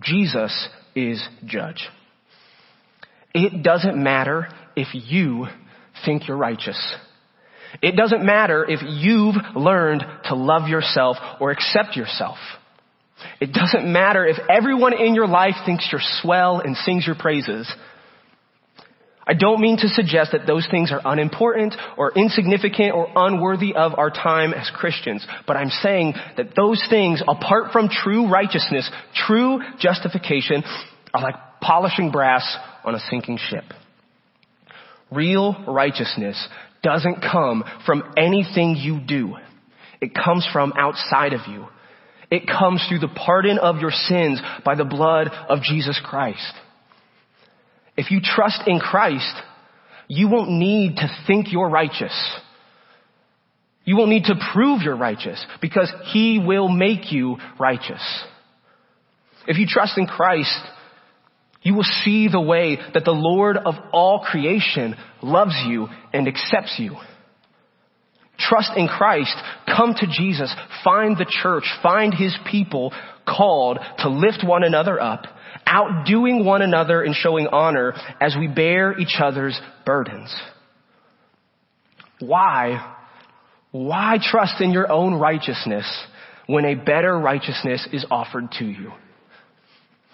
Jesus 0.00 0.68
is 0.96 1.24
judge. 1.46 1.88
It 3.36 3.62
doesn't 3.62 4.02
matter 4.02 4.48
if 4.74 4.88
you 4.94 5.46
think 6.06 6.26
you're 6.26 6.38
righteous. 6.38 6.80
It 7.82 7.94
doesn't 7.94 8.24
matter 8.24 8.64
if 8.66 8.80
you've 8.82 9.34
learned 9.54 10.02
to 10.24 10.34
love 10.34 10.68
yourself 10.68 11.18
or 11.38 11.50
accept 11.50 11.96
yourself. 11.96 12.38
It 13.38 13.52
doesn't 13.52 13.90
matter 13.92 14.26
if 14.26 14.38
everyone 14.48 14.94
in 14.94 15.14
your 15.14 15.26
life 15.26 15.54
thinks 15.66 15.86
you're 15.92 16.00
swell 16.22 16.60
and 16.60 16.76
sings 16.78 17.06
your 17.06 17.14
praises. 17.14 17.70
I 19.26 19.34
don't 19.34 19.60
mean 19.60 19.76
to 19.78 19.88
suggest 19.88 20.32
that 20.32 20.46
those 20.46 20.66
things 20.70 20.90
are 20.90 21.02
unimportant 21.04 21.74
or 21.98 22.12
insignificant 22.16 22.94
or 22.94 23.08
unworthy 23.14 23.74
of 23.74 23.98
our 23.98 24.08
time 24.08 24.54
as 24.54 24.70
Christians, 24.74 25.26
but 25.46 25.58
I'm 25.58 25.68
saying 25.68 26.14
that 26.38 26.54
those 26.56 26.82
things, 26.88 27.22
apart 27.28 27.72
from 27.72 27.90
true 27.90 28.30
righteousness, 28.30 28.90
true 29.26 29.60
justification, 29.78 30.62
are 31.12 31.20
like 31.20 31.34
polishing 31.60 32.10
brass 32.10 32.56
on 32.86 32.94
a 32.94 33.00
sinking 33.10 33.38
ship. 33.50 33.64
Real 35.10 35.64
righteousness 35.68 36.48
doesn't 36.82 37.20
come 37.20 37.64
from 37.84 38.14
anything 38.16 38.76
you 38.76 39.00
do. 39.06 39.34
It 40.00 40.14
comes 40.14 40.48
from 40.52 40.72
outside 40.76 41.32
of 41.32 41.40
you. 41.48 41.66
It 42.30 42.46
comes 42.46 42.84
through 42.88 43.00
the 43.00 43.08
pardon 43.08 43.58
of 43.58 43.78
your 43.78 43.90
sins 43.90 44.40
by 44.64 44.74
the 44.74 44.84
blood 44.84 45.28
of 45.48 45.62
Jesus 45.62 46.00
Christ. 46.04 46.52
If 47.96 48.10
you 48.10 48.20
trust 48.22 48.62
in 48.66 48.78
Christ, 48.78 49.34
you 50.08 50.28
won't 50.28 50.50
need 50.50 50.96
to 50.96 51.08
think 51.26 51.52
you're 51.52 51.68
righteous. 51.68 52.14
You 53.84 53.96
won't 53.96 54.10
need 54.10 54.24
to 54.24 54.34
prove 54.52 54.82
you're 54.82 54.96
righteous 54.96 55.44
because 55.60 55.92
He 56.12 56.42
will 56.44 56.68
make 56.68 57.12
you 57.12 57.36
righteous. 57.58 58.02
If 59.46 59.58
you 59.58 59.66
trust 59.68 59.96
in 59.96 60.06
Christ, 60.06 60.58
you 61.66 61.74
will 61.74 61.82
see 62.04 62.28
the 62.28 62.40
way 62.40 62.78
that 62.94 63.04
the 63.04 63.10
Lord 63.10 63.56
of 63.56 63.74
all 63.92 64.20
creation 64.20 64.94
loves 65.20 65.60
you 65.66 65.88
and 66.12 66.28
accepts 66.28 66.76
you. 66.78 66.94
Trust 68.38 68.70
in 68.76 68.86
Christ. 68.86 69.34
Come 69.66 69.92
to 69.94 70.06
Jesus. 70.06 70.54
Find 70.84 71.16
the 71.16 71.26
church. 71.28 71.64
Find 71.82 72.14
His 72.14 72.38
people 72.48 72.92
called 73.26 73.80
to 73.98 74.08
lift 74.08 74.44
one 74.46 74.62
another 74.62 75.02
up, 75.02 75.24
outdoing 75.66 76.44
one 76.44 76.62
another 76.62 77.02
and 77.02 77.16
showing 77.16 77.48
honor 77.48 77.94
as 78.20 78.36
we 78.38 78.46
bear 78.46 78.96
each 78.96 79.16
other's 79.20 79.60
burdens. 79.84 80.32
Why? 82.20 82.94
Why 83.72 84.18
trust 84.22 84.60
in 84.60 84.70
your 84.70 84.88
own 84.88 85.14
righteousness 85.14 85.84
when 86.46 86.64
a 86.64 86.76
better 86.76 87.18
righteousness 87.18 87.88
is 87.92 88.06
offered 88.08 88.52
to 88.60 88.64
you? 88.64 88.92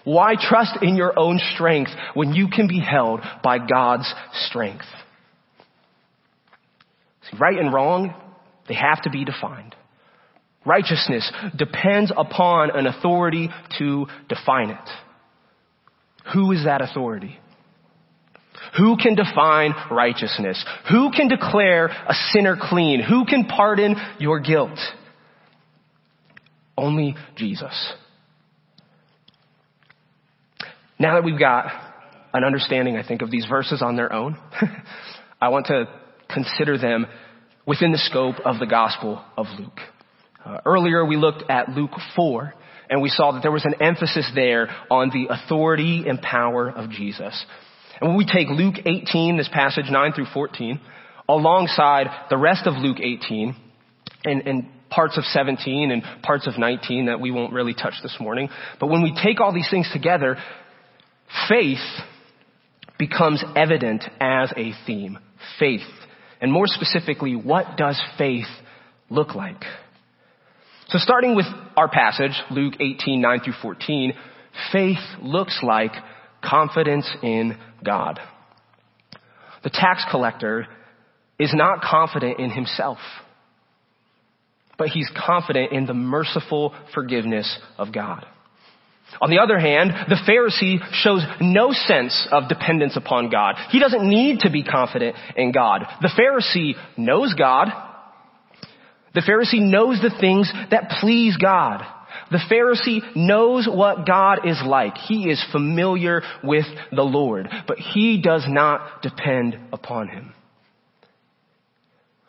Why 0.03 0.35
trust 0.39 0.77
in 0.81 0.95
your 0.95 1.17
own 1.17 1.39
strength 1.53 1.91
when 2.13 2.33
you 2.33 2.49
can 2.49 2.67
be 2.67 2.79
held 2.79 3.21
by 3.43 3.59
God's 3.59 4.11
strength? 4.47 4.85
right 7.39 7.57
and 7.57 7.73
wrong, 7.73 8.13
they 8.67 8.75
have 8.75 9.01
to 9.03 9.09
be 9.09 9.25
defined. 9.25 9.75
Righteousness 10.65 11.29
depends 11.55 12.11
upon 12.15 12.71
an 12.77 12.85
authority 12.85 13.49
to 13.79 14.07
define 14.29 14.69
it. 14.69 14.89
Who 16.33 16.51
is 16.51 16.63
that 16.65 16.81
authority? 16.81 17.37
Who 18.77 18.95
can 18.95 19.15
define 19.15 19.73
righteousness? 19.91 20.63
Who 20.89 21.11
can 21.11 21.27
declare 21.27 21.87
a 21.87 22.13
sinner 22.31 22.57
clean? 22.59 23.01
Who 23.01 23.25
can 23.25 23.45
pardon 23.45 23.95
your 24.19 24.39
guilt? 24.39 24.79
Only 26.77 27.15
Jesus. 27.35 27.93
Now 31.03 31.15
that 31.15 31.25
we've 31.25 31.37
got 31.37 31.65
an 32.33 32.45
understanding, 32.45 32.95
I 32.95 33.05
think, 33.05 33.21
of 33.23 33.29
these 33.29 33.45
verses 33.45 33.81
on 33.81 33.97
their 33.97 34.13
own, 34.13 34.37
I 35.41 35.49
want 35.49 35.65
to 35.65 35.89
consider 36.29 36.77
them 36.77 37.07
within 37.65 37.91
the 37.91 37.97
scope 37.97 38.37
of 38.45 38.57
the 38.57 38.65
Gospel 38.65 39.21
of 39.35 39.47
Luke. 39.59 39.79
Uh, 40.45 40.59
earlier 40.65 41.03
we 41.03 41.17
looked 41.17 41.43
at 41.49 41.67
Luke 41.67 41.91
4 42.15 42.53
and 42.89 43.01
we 43.01 43.09
saw 43.09 43.33
that 43.33 43.41
there 43.41 43.51
was 43.51 43.65
an 43.65 43.81
emphasis 43.81 44.31
there 44.33 44.73
on 44.89 45.09
the 45.09 45.27
authority 45.29 46.05
and 46.07 46.21
power 46.21 46.69
of 46.69 46.89
Jesus. 46.89 47.45
And 47.99 48.09
when 48.09 48.17
we 48.17 48.25
take 48.25 48.47
Luke 48.47 48.75
18, 48.85 49.35
this 49.35 49.49
passage 49.51 49.87
9 49.91 50.13
through 50.13 50.27
14, 50.33 50.79
alongside 51.27 52.07
the 52.29 52.37
rest 52.37 52.65
of 52.65 52.75
Luke 52.75 53.01
18 53.01 53.53
and, 54.23 54.47
and 54.47 54.69
parts 54.89 55.17
of 55.17 55.25
17 55.25 55.91
and 55.91 56.01
parts 56.21 56.47
of 56.47 56.57
19 56.57 57.07
that 57.07 57.19
we 57.19 57.31
won't 57.31 57.51
really 57.51 57.73
touch 57.73 57.95
this 58.01 58.15
morning, 58.21 58.47
but 58.79 58.87
when 58.87 59.03
we 59.03 59.13
take 59.21 59.41
all 59.41 59.53
these 59.53 59.69
things 59.69 59.89
together, 59.91 60.37
faith 61.49 61.79
becomes 62.97 63.43
evident 63.55 64.03
as 64.19 64.51
a 64.55 64.71
theme. 64.85 65.17
Faith. 65.59 65.81
And 66.39 66.51
more 66.51 66.67
specifically, 66.67 67.35
what 67.35 67.77
does 67.77 68.01
faith 68.17 68.47
look 69.09 69.35
like? 69.35 69.63
So 70.89 70.97
starting 70.99 71.35
with 71.35 71.45
our 71.75 71.87
passage, 71.87 72.33
Luke 72.51 72.75
18, 72.79 73.21
9 73.21 73.39
through 73.43 73.53
14, 73.61 74.13
faith 74.71 74.97
looks 75.21 75.59
like 75.63 75.91
confidence 76.43 77.09
in 77.23 77.57
God. 77.83 78.19
The 79.63 79.69
tax 79.69 80.03
collector 80.11 80.67
is 81.39 81.53
not 81.53 81.81
confident 81.81 82.39
in 82.39 82.51
himself, 82.51 82.99
but 84.77 84.89
he's 84.89 85.09
confident 85.25 85.71
in 85.71 85.85
the 85.85 85.93
merciful 85.93 86.73
forgiveness 86.93 87.57
of 87.77 87.93
God. 87.93 88.25
On 89.21 89.29
the 89.29 89.39
other 89.39 89.59
hand, 89.59 89.91
the 90.09 90.19
Pharisee 90.27 90.79
shows 90.93 91.23
no 91.39 91.71
sense 91.71 92.27
of 92.31 92.49
dependence 92.49 92.95
upon 92.95 93.29
God. 93.29 93.55
He 93.69 93.79
doesn't 93.79 94.07
need 94.07 94.39
to 94.39 94.49
be 94.49 94.63
confident 94.63 95.15
in 95.35 95.51
God. 95.51 95.83
The 96.01 96.09
Pharisee 96.09 96.73
knows 96.97 97.33
God. 97.33 97.67
The 99.13 99.21
Pharisee 99.21 99.61
knows 99.61 100.01
the 100.01 100.15
things 100.19 100.51
that 100.71 100.97
please 100.99 101.37
God. 101.37 101.83
The 102.31 102.39
Pharisee 102.51 103.15
knows 103.15 103.67
what 103.69 104.05
God 104.07 104.47
is 104.47 104.59
like. 104.65 104.95
He 104.97 105.29
is 105.29 105.43
familiar 105.51 106.21
with 106.43 106.65
the 106.91 107.03
Lord, 107.03 107.47
but 107.67 107.77
he 107.77 108.21
does 108.21 108.45
not 108.47 109.01
depend 109.01 109.57
upon 109.71 110.07
him. 110.07 110.33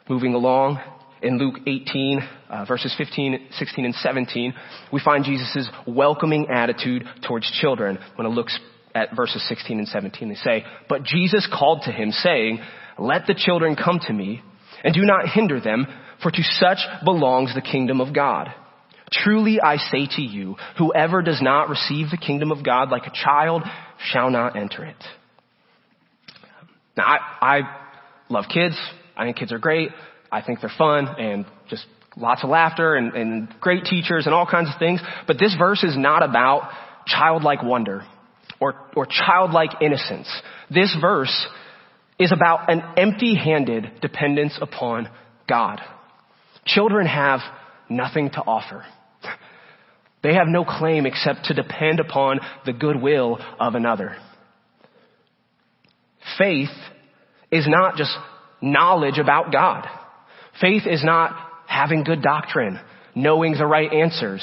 Moving 0.08 0.34
along, 0.34 0.80
in 1.22 1.38
Luke 1.38 1.60
18, 1.66 2.20
uh, 2.54 2.64
verses 2.64 2.94
15, 2.96 3.48
16, 3.58 3.84
and 3.84 3.94
17, 3.96 4.54
we 4.92 5.00
find 5.04 5.24
Jesus' 5.24 5.68
welcoming 5.88 6.46
attitude 6.54 7.04
towards 7.26 7.50
children 7.60 7.98
when 8.14 8.28
it 8.28 8.30
looks 8.30 8.56
at 8.94 9.16
verses 9.16 9.44
16 9.48 9.78
and 9.78 9.88
17. 9.88 10.28
They 10.28 10.34
say, 10.36 10.64
But 10.88 11.02
Jesus 11.02 11.48
called 11.52 11.82
to 11.86 11.90
him, 11.90 12.12
saying, 12.12 12.60
Let 12.96 13.26
the 13.26 13.34
children 13.34 13.74
come 13.74 13.98
to 14.06 14.12
me, 14.12 14.40
and 14.84 14.94
do 14.94 15.02
not 15.02 15.28
hinder 15.28 15.60
them, 15.60 15.86
for 16.22 16.30
to 16.30 16.42
such 16.42 16.78
belongs 17.04 17.52
the 17.54 17.60
kingdom 17.60 18.00
of 18.00 18.14
God. 18.14 18.48
Truly 19.10 19.60
I 19.60 19.76
say 19.76 20.06
to 20.16 20.22
you, 20.22 20.54
whoever 20.78 21.22
does 21.22 21.42
not 21.42 21.68
receive 21.68 22.10
the 22.10 22.16
kingdom 22.16 22.52
of 22.52 22.64
God 22.64 22.88
like 22.88 23.06
a 23.06 23.12
child 23.12 23.64
shall 24.12 24.30
not 24.30 24.56
enter 24.56 24.84
it. 24.84 25.02
Now, 26.96 27.04
I, 27.04 27.18
I 27.40 27.60
love 28.28 28.44
kids. 28.52 28.78
I 29.16 29.24
think 29.24 29.38
kids 29.38 29.52
are 29.52 29.58
great. 29.58 29.90
I 30.30 30.40
think 30.40 30.60
they're 30.60 30.72
fun 30.78 31.08
and 31.18 31.46
just 31.68 31.86
lots 32.16 32.44
of 32.44 32.50
laughter 32.50 32.94
and, 32.94 33.12
and 33.14 33.48
great 33.60 33.84
teachers 33.84 34.26
and 34.26 34.34
all 34.34 34.46
kinds 34.46 34.68
of 34.68 34.78
things. 34.78 35.00
But 35.26 35.38
this 35.38 35.54
verse 35.58 35.82
is 35.82 35.96
not 35.96 36.22
about 36.22 36.70
childlike 37.06 37.62
wonder 37.62 38.04
or, 38.60 38.74
or 38.96 39.06
childlike 39.06 39.70
innocence. 39.80 40.28
This 40.70 40.96
verse 41.00 41.46
is 42.18 42.32
about 42.32 42.70
an 42.70 42.82
empty-handed 42.96 44.00
dependence 44.00 44.58
upon 44.60 45.08
God. 45.48 45.80
Children 46.66 47.06
have 47.06 47.40
nothing 47.90 48.30
to 48.30 48.40
offer. 48.40 48.84
They 50.22 50.34
have 50.34 50.46
no 50.48 50.64
claim 50.64 51.04
except 51.04 51.46
to 51.46 51.54
depend 51.54 52.00
upon 52.00 52.40
the 52.64 52.72
goodwill 52.72 53.38
of 53.60 53.74
another. 53.74 54.16
Faith 56.38 56.70
is 57.50 57.66
not 57.68 57.96
just 57.96 58.16
knowledge 58.62 59.18
about 59.18 59.52
God. 59.52 59.86
Faith 60.60 60.84
is 60.86 61.04
not 61.04 61.36
having 61.74 62.04
good 62.04 62.22
doctrine, 62.22 62.78
knowing 63.14 63.52
the 63.52 63.66
right 63.66 63.92
answers. 63.92 64.42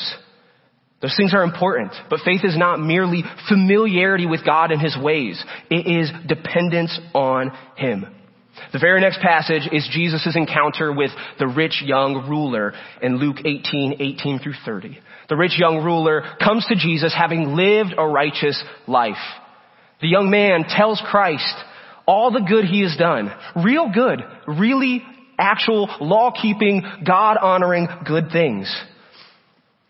Those 1.02 1.16
things 1.18 1.34
are 1.34 1.44
important, 1.44 1.94
but 2.10 2.20
faith 2.24 2.42
is 2.44 2.58
not 2.58 2.80
merely 2.80 3.24
familiarity 3.50 4.28
with 4.28 4.46
God 4.46 4.72
and 4.72 4.80
His 4.80 4.96
ways. 4.96 5.44
It 5.70 5.88
is 5.88 6.12
dependence 6.28 7.00
on 7.14 7.52
Him. 7.76 8.06
The 8.74 8.80
very 8.80 9.02
next 9.02 9.20
passage 9.22 9.68
is 9.72 9.90
Jesus' 9.92 10.36
encounter 10.36 10.94
with 10.94 11.12
the 11.40 11.48
rich 11.48 11.82
young 11.84 12.30
ruler 12.30 12.74
in 13.02 13.18
Luke 13.18 13.38
18, 13.44 13.96
18 14.00 14.40
through 14.40 14.54
30. 14.64 15.00
The 15.30 15.36
rich 15.36 15.58
young 15.58 15.84
ruler 15.84 16.24
comes 16.44 16.66
to 16.68 16.76
Jesus 16.76 17.16
having 17.18 17.56
lived 17.56 17.96
a 17.98 18.06
righteous 18.06 18.62
life. 18.88 19.16
The 20.02 20.08
young 20.08 20.30
man 20.30 20.66
tells 20.68 21.02
Christ 21.10 21.56
all 22.06 22.32
the 22.32 22.46
good 22.48 22.66
he 22.66 22.82
has 22.82 22.96
done. 22.98 23.32
Real 23.64 23.92
good. 23.94 24.20
Really 24.48 25.04
actual 25.42 25.90
law-keeping, 26.00 26.84
God-honoring 27.06 27.88
good 28.06 28.32
things. 28.32 28.74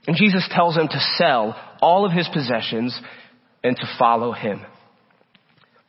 And 0.07 0.15
Jesus 0.15 0.47
tells 0.51 0.75
him 0.75 0.87
to 0.87 0.99
sell 1.17 1.55
all 1.81 2.05
of 2.05 2.11
his 2.11 2.27
possessions 2.33 2.99
and 3.63 3.75
to 3.75 3.95
follow 3.99 4.31
him. 4.31 4.61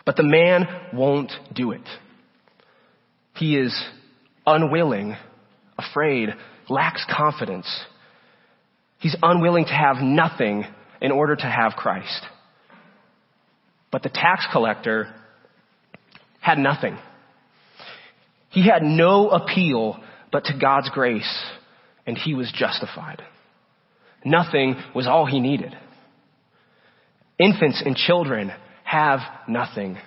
But 0.05 0.16
the 0.16 0.25
man 0.25 0.66
won't 0.92 1.33
do 1.55 1.70
it. 1.70 1.88
He 3.37 3.57
is 3.57 3.75
unwilling, 4.46 5.16
afraid, 5.79 6.31
lacks 6.68 7.07
confidence. 7.11 7.66
He's 8.98 9.16
unwilling 9.22 9.64
to 9.64 9.72
have 9.72 9.96
nothing 10.03 10.64
in 11.01 11.12
order 11.12 11.37
to 11.37 11.46
have 11.46 11.72
Christ. 11.72 12.27
But 13.90 14.03
the 14.03 14.09
tax 14.09 14.46
collector 14.53 15.14
had 16.40 16.59
nothing. 16.59 16.98
He 18.53 18.67
had 18.67 18.83
no 18.83 19.31
appeal 19.31 19.99
but 20.31 20.45
to 20.45 20.59
God's 20.59 20.91
grace, 20.91 21.45
and 22.07 22.17
he 22.17 22.35
was 22.35 22.53
justified. 22.55 23.23
Nothing 24.25 24.77
was 24.95 25.07
all 25.07 25.27
he 25.27 25.41
needed. 25.41 25.75
Infants 27.38 27.83
and 27.85 27.97
children 27.97 28.53
have 28.85 29.21
nothing. 29.49 29.99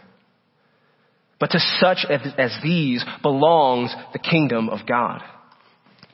But 1.40 1.52
to 1.52 1.60
such 1.80 2.06
as, 2.10 2.52
these 2.64 3.04
belongs 3.22 3.94
the 4.14 4.20
kingdom 4.20 4.70
of 4.70 4.88
God. 4.88 5.22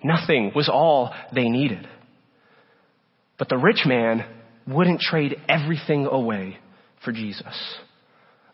Nothing 0.04 0.52
was 0.56 0.70
all 0.70 1.14
they 1.36 1.50
needed. 1.50 1.88
But 3.38 3.50
the 3.50 3.58
rich 3.58 3.84
man 3.86 4.26
wouldn't 4.68 5.02
trade 5.02 5.36
everything 5.48 6.06
away 6.06 6.58
for 7.04 7.12
Jesus. 7.12 7.76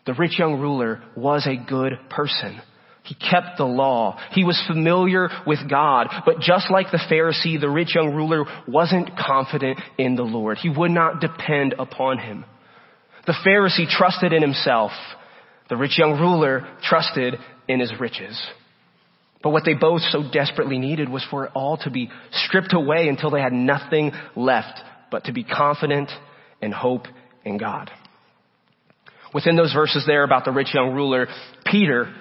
The 0.04 0.14
rich 0.14 0.38
young 0.38 0.58
ruler 0.58 1.02
was 1.16 1.46
a 1.46 1.56
good 1.56 1.92
person. 2.10 2.60
He 3.08 3.14
kept 3.14 3.56
the 3.56 3.64
law. 3.64 4.20
He 4.32 4.44
was 4.44 4.62
familiar 4.66 5.30
with 5.46 5.60
God. 5.68 6.08
But 6.26 6.40
just 6.40 6.70
like 6.70 6.90
the 6.90 7.00
Pharisee, 7.10 7.58
the 7.58 7.70
rich 7.70 7.94
young 7.94 8.14
ruler 8.14 8.44
wasn't 8.68 9.16
confident 9.16 9.80
in 9.96 10.14
the 10.14 10.24
Lord. 10.24 10.58
He 10.58 10.68
would 10.68 10.90
not 10.90 11.18
depend 11.18 11.74
upon 11.78 12.18
him. 12.18 12.44
The 13.26 13.34
Pharisee 13.46 13.88
trusted 13.88 14.34
in 14.34 14.42
himself. 14.42 14.92
The 15.70 15.76
rich 15.78 15.98
young 15.98 16.20
ruler 16.20 16.68
trusted 16.82 17.36
in 17.66 17.80
his 17.80 17.90
riches. 17.98 18.38
But 19.42 19.50
what 19.50 19.64
they 19.64 19.74
both 19.74 20.02
so 20.10 20.30
desperately 20.30 20.78
needed 20.78 21.08
was 21.08 21.26
for 21.30 21.46
it 21.46 21.52
all 21.54 21.78
to 21.78 21.90
be 21.90 22.10
stripped 22.30 22.74
away 22.74 23.08
until 23.08 23.30
they 23.30 23.40
had 23.40 23.54
nothing 23.54 24.12
left 24.36 24.80
but 25.10 25.24
to 25.24 25.32
be 25.32 25.44
confident 25.44 26.10
and 26.60 26.74
hope 26.74 27.06
in 27.42 27.56
God. 27.56 27.90
Within 29.32 29.56
those 29.56 29.72
verses 29.72 30.04
there 30.06 30.24
about 30.24 30.44
the 30.44 30.52
rich 30.52 30.74
young 30.74 30.92
ruler, 30.92 31.26
Peter 31.64 32.12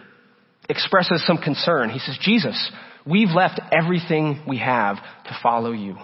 expresses 0.70 1.26
some 1.26 1.38
concern. 1.38 1.90
He 1.90 2.00
says, 2.00 2.18
Jesus, 2.22 2.72
we've 3.06 3.30
left 3.30 3.60
everything 3.72 4.44
we 4.48 4.58
have 4.60 4.98
to 4.98 5.40
follow 5.42 5.72
you. 5.72 5.98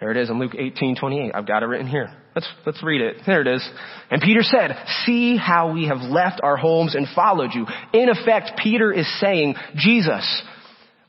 There 0.00 0.10
it 0.10 0.16
is 0.16 0.30
in 0.30 0.38
Luke 0.38 0.54
18, 0.58 0.96
28. 0.96 1.32
I've 1.34 1.46
got 1.46 1.62
it 1.62 1.66
written 1.66 1.86
here. 1.86 2.12
Let's, 2.34 2.48
let's 2.66 2.82
read 2.82 3.00
it. 3.00 3.18
There 3.26 3.40
it 3.40 3.46
is. 3.46 3.66
And 4.10 4.20
Peter 4.20 4.42
said, 4.42 4.76
see 5.04 5.36
how 5.36 5.72
we 5.72 5.86
have 5.86 5.98
left 5.98 6.40
our 6.42 6.56
homes 6.56 6.94
and 6.94 7.06
followed 7.14 7.50
you. 7.54 7.66
In 7.92 8.08
effect, 8.08 8.58
Peter 8.60 8.92
is 8.92 9.06
saying, 9.20 9.54
Jesus, 9.76 10.42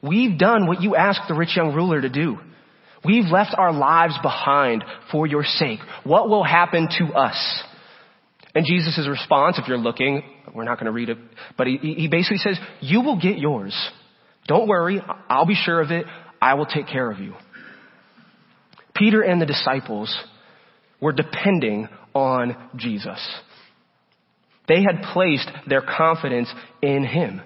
we've 0.01 0.37
done 0.37 0.67
what 0.67 0.81
you 0.81 0.95
asked 0.95 1.21
the 1.27 1.33
rich 1.33 1.55
young 1.55 1.73
ruler 1.73 2.01
to 2.01 2.09
do. 2.09 2.37
We've 3.05 3.25
left 3.25 3.55
our 3.57 3.73
lives 3.73 4.17
behind 4.21 4.83
for 5.11 5.25
your 5.27 5.43
sake. 5.43 5.79
What 6.03 6.29
will 6.29 6.43
happen 6.43 6.87
to 6.99 7.13
us? 7.13 7.63
And 8.55 8.65
Jesus' 8.65 9.07
response, 9.09 9.57
if 9.57 9.67
you're 9.67 9.77
looking, 9.77 10.21
we're 10.53 10.63
not 10.63 10.75
going 10.75 10.85
to 10.85 10.91
read 10.91 11.09
it, 11.09 11.17
but 11.57 11.65
he, 11.67 11.77
he 11.77 12.07
basically 12.07 12.37
says, 12.37 12.59
you 12.81 13.01
will 13.01 13.19
get 13.19 13.37
yours. 13.37 13.75
Don't 14.47 14.67
worry. 14.67 15.01
I'll 15.29 15.47
be 15.47 15.55
sure 15.55 15.81
of 15.81 15.89
it. 15.89 16.05
I 16.41 16.53
will 16.53 16.65
take 16.65 16.87
care 16.87 17.09
of 17.09 17.19
you. 17.19 17.33
Peter 18.95 19.21
and 19.21 19.41
the 19.41 19.45
disciples 19.45 20.15
were 21.01 21.13
depending 21.13 21.87
on 22.13 22.55
Jesus. 22.75 23.19
They 24.67 24.83
had 24.83 25.03
placed 25.13 25.49
their 25.67 25.81
confidence 25.81 26.53
in 26.81 27.03
Him. 27.03 27.41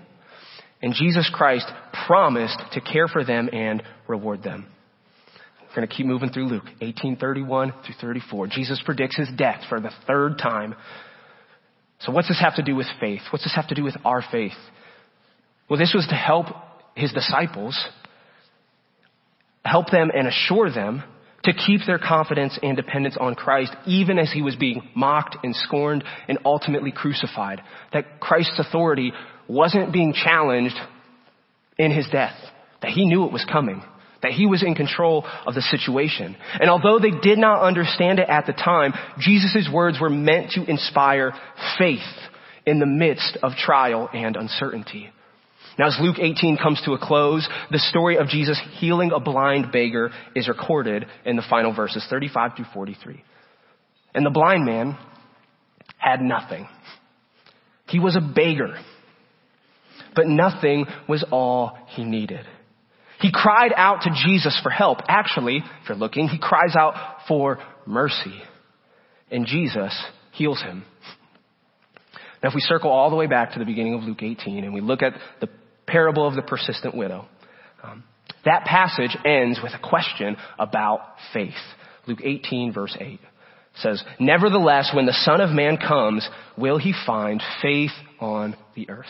And 0.82 0.94
Jesus 0.94 1.30
Christ 1.34 1.66
promised 2.06 2.60
to 2.74 2.82
care 2.82 3.08
for 3.08 3.24
them 3.24 3.50
and 3.52 3.82
reward 4.08 4.44
them. 4.44 4.68
We're 5.78 5.82
going 5.82 5.90
to 5.90 5.96
keep 5.96 6.08
moving 6.08 6.30
through 6.32 6.48
Luke 6.48 6.66
1831 6.80 7.72
through 7.86 7.96
34. 8.02 8.48
Jesus 8.48 8.82
predicts 8.84 9.16
his 9.16 9.30
death 9.38 9.62
for 9.70 9.80
the 9.80 9.92
third 10.08 10.40
time. 10.40 10.74
So 12.00 12.12
what's 12.12 12.28
this 12.28 12.40
have 12.40 12.56
to 12.56 12.64
do 12.64 12.76
with 12.76 12.88
faith? 13.00 13.22
What's 13.32 13.46
this 13.46 13.54
have 13.54 13.68
to 13.68 13.76
do 13.76 13.84
with 13.84 13.96
our 14.04 14.24
faith? 14.32 14.58
Well, 15.70 15.78
this 15.78 15.94
was 15.94 16.08
to 16.08 16.16
help 16.16 16.48
his 16.96 17.14
disciples, 17.14 17.80
help 19.64 19.92
them 19.92 20.10
and 20.12 20.28
assure 20.28 20.72
them 20.72 21.04
to 21.44 21.54
keep 21.54 21.82
their 21.86 22.00
confidence 22.00 22.58
and 22.64 22.76
dependence 22.76 23.16
on 23.20 23.36
Christ 23.36 23.72
even 23.86 24.18
as 24.18 24.32
he 24.34 24.42
was 24.42 24.56
being 24.56 24.82
mocked 24.96 25.38
and 25.44 25.56
scorned 25.56 26.04
and 26.28 26.40
ultimately 26.44 26.92
crucified. 26.92 27.62
That 27.94 28.20
Christ's 28.20 28.58
authority 28.58 29.14
wasn't 29.48 29.94
being 29.94 30.14
challenged 30.14 30.76
in 31.78 31.92
his 31.92 32.08
death. 32.12 32.34
That 32.82 32.90
he 32.90 33.06
knew 33.06 33.26
it 33.26 33.32
was 33.32 33.46
coming. 33.46 33.84
That 34.24 34.32
he 34.32 34.48
was 34.48 34.64
in 34.64 34.74
control 34.74 35.26
of 35.46 35.54
the 35.54 35.62
situation. 35.62 36.36
And 36.60 36.70
although 36.70 37.00
they 37.00 37.12
did 37.12 37.38
not 37.38 37.62
understand 37.62 38.20
it 38.20 38.28
at 38.28 38.48
the 38.48 38.54
time, 38.54 38.94
Jesus' 39.20 39.70
words 39.72 40.00
were 40.02 40.10
meant 40.10 40.52
to 40.52 40.64
inspire 40.64 41.34
faith 41.78 42.00
in 42.66 42.80
the 42.80 42.86
midst 42.86 43.38
of 43.44 43.54
trial 43.54 44.10
and 44.14 44.36
uncertainty. 44.36 45.10
Now 45.78 45.88
as 45.88 45.98
Luke 46.02 46.18
18 46.20 46.58
comes 46.58 46.82
to 46.86 46.94
a 46.94 47.00
close, 47.00 47.48
the 47.70 47.80
story 47.80 48.18
of 48.18 48.28
Jesus 48.28 48.60
healing 48.80 49.12
a 49.14 49.20
blind 49.20 49.72
beggar 49.72 50.12
is 50.36 50.48
recorded 50.48 51.06
in 51.24 51.36
the 51.36 51.46
final 51.50 51.74
verses, 51.74 52.06
35 52.10 52.52
through 52.56 52.66
43. 52.74 53.24
And 54.16 54.26
the 54.26 54.32
blind 54.32 54.66
man 54.66 54.98
had 55.98 56.22
nothing. 56.22 56.68
He 57.88 58.00
was 58.00 58.16
a 58.16 58.22
beggar. 58.22 58.80
But 60.16 60.28
nothing 60.28 60.86
was 61.08 61.24
all 61.32 61.78
he 61.90 62.04
needed. 62.04 62.46
He 63.20 63.32
cried 63.32 63.74
out 63.76 64.02
to 64.04 64.12
Jesus 64.26 64.60
for 64.62 64.70
help. 64.70 65.00
Actually, 65.08 65.58
if 65.58 65.90
you're 65.90 65.98
looking, 65.98 66.28
he 66.28 66.38
cries 66.38 66.76
out 66.76 66.94
for 67.28 67.60
mercy. 67.86 68.42
And 69.32 69.46
Jesus 69.46 70.00
heals 70.34 70.62
him. 70.62 70.84
Now 72.44 72.50
if 72.50 72.56
we 72.56 72.62
circle 72.62 72.92
all 72.92 73.10
the 73.10 73.16
way 73.16 73.28
back 73.28 73.54
to 73.54 73.60
the 73.60 73.66
beginning 73.66 73.96
of 73.96 74.04
Luke 74.04 74.22
18 74.22 74.64
and 74.64 74.74
we 74.74 74.82
look 74.82 75.02
at 75.02 75.14
the 75.42 75.50
parable 75.88 76.28
of 76.28 76.36
the 76.36 76.44
persistent 76.44 76.96
widow. 76.96 77.26
Um, 77.84 78.04
that 78.46 78.66
passage 78.66 79.18
ends 79.26 79.60
with 79.62 79.74
a 79.74 79.80
question 79.80 80.38
about 80.60 81.02
faith. 81.34 81.54
Luke 82.06 82.20
18 82.24 82.74
verse 82.74 82.96
8 83.00 83.20
says, 83.82 84.04
Nevertheless, 84.20 84.92
when 84.94 85.06
the 85.06 85.14
Son 85.14 85.42
of 85.42 85.50
Man 85.52 85.78
comes, 85.78 86.28
will 86.58 86.78
he 86.78 86.94
find 87.06 87.42
faith 87.62 87.92
on 88.20 88.56
the 88.76 88.90
earth? 88.90 89.06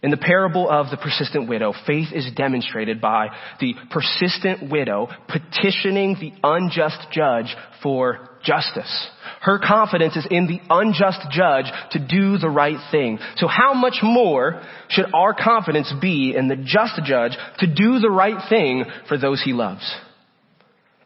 In 0.00 0.12
the 0.12 0.16
parable 0.16 0.70
of 0.70 0.90
the 0.90 0.96
persistent 0.96 1.48
widow, 1.48 1.74
faith 1.84 2.08
is 2.14 2.30
demonstrated 2.36 3.00
by 3.00 3.30
the 3.58 3.74
persistent 3.90 4.70
widow 4.70 5.08
petitioning 5.26 6.16
the 6.20 6.32
unjust 6.44 6.98
judge 7.10 7.54
for 7.82 8.28
justice. 8.44 9.08
Her 9.40 9.58
confidence 9.58 10.16
is 10.16 10.26
in 10.30 10.46
the 10.46 10.60
unjust 10.70 11.18
judge 11.32 11.66
to 11.92 11.98
do 11.98 12.38
the 12.38 12.48
right 12.48 12.78
thing. 12.92 13.18
So 13.38 13.48
how 13.48 13.74
much 13.74 13.98
more 14.00 14.62
should 14.88 15.06
our 15.12 15.34
confidence 15.34 15.92
be 16.00 16.32
in 16.36 16.46
the 16.46 16.56
just 16.56 17.00
judge 17.04 17.32
to 17.58 17.66
do 17.66 17.98
the 17.98 18.10
right 18.10 18.40
thing 18.48 18.84
for 19.08 19.18
those 19.18 19.42
he 19.42 19.52
loves? 19.52 19.82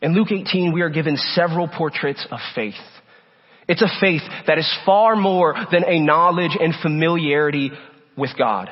In 0.02 0.14
Luke 0.14 0.32
18, 0.32 0.74
we 0.74 0.82
are 0.82 0.90
given 0.90 1.16
several 1.16 1.66
portraits 1.66 2.26
of 2.30 2.40
faith. 2.54 2.74
It's 3.68 3.80
a 3.82 4.00
faith 4.00 4.22
that 4.46 4.58
is 4.58 4.70
far 4.84 5.16
more 5.16 5.54
than 5.70 5.84
a 5.86 6.00
knowledge 6.00 6.58
and 6.60 6.74
familiarity 6.82 7.70
with 8.22 8.30
God. 8.38 8.70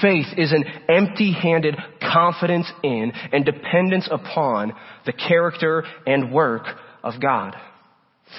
Faith 0.00 0.26
is 0.38 0.52
an 0.52 0.64
empty-handed 0.88 1.76
confidence 2.00 2.66
in 2.82 3.12
and 3.32 3.44
dependence 3.44 4.08
upon 4.10 4.72
the 5.04 5.12
character 5.12 5.84
and 6.06 6.32
work 6.32 6.64
of 7.04 7.20
God. 7.20 7.54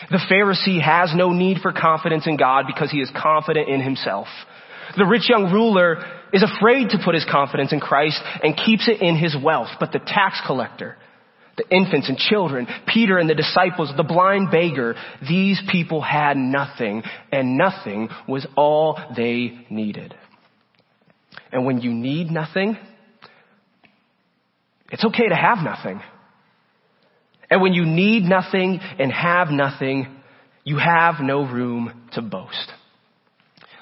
The 0.09 0.21
Pharisee 0.31 0.81
has 0.81 1.11
no 1.13 1.31
need 1.31 1.59
for 1.61 1.71
confidence 1.71 2.25
in 2.25 2.37
God 2.37 2.65
because 2.65 2.89
he 2.89 3.01
is 3.01 3.11
confident 3.15 3.69
in 3.69 3.81
himself. 3.81 4.27
The 4.97 5.05
rich 5.05 5.29
young 5.29 5.51
ruler 5.53 6.03
is 6.33 6.43
afraid 6.43 6.89
to 6.89 7.01
put 7.03 7.13
his 7.13 7.25
confidence 7.29 7.71
in 7.71 7.79
Christ 7.79 8.19
and 8.41 8.57
keeps 8.57 8.87
it 8.87 9.01
in 9.01 9.15
his 9.15 9.35
wealth, 9.41 9.69
but 9.79 9.91
the 9.91 9.99
tax 9.99 10.41
collector, 10.47 10.97
the 11.57 11.69
infants 11.69 12.09
and 12.09 12.17
children, 12.17 12.67
Peter 12.87 13.17
and 13.17 13.29
the 13.29 13.35
disciples, 13.35 13.91
the 13.95 14.03
blind 14.03 14.49
beggar, 14.49 14.95
these 15.27 15.61
people 15.69 16.01
had 16.01 16.37
nothing 16.37 17.03
and 17.31 17.57
nothing 17.57 18.09
was 18.27 18.47
all 18.55 18.97
they 19.15 19.65
needed. 19.69 20.15
And 21.51 21.65
when 21.65 21.81
you 21.81 21.93
need 21.93 22.31
nothing, 22.31 22.77
it's 24.91 25.05
okay 25.05 25.27
to 25.27 25.35
have 25.35 25.59
nothing. 25.63 26.01
And 27.49 27.61
when 27.61 27.73
you 27.73 27.85
need 27.85 28.23
nothing 28.23 28.79
and 28.99 29.11
have 29.11 29.49
nothing, 29.49 30.07
you 30.63 30.77
have 30.77 31.15
no 31.19 31.45
room 31.45 32.07
to 32.13 32.21
boast. 32.21 32.71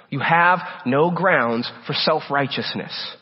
You 0.10 0.20
have 0.20 0.60
no 0.86 1.12
grounds 1.12 1.72
for 1.86 1.94
self-righteousness. 1.94 3.16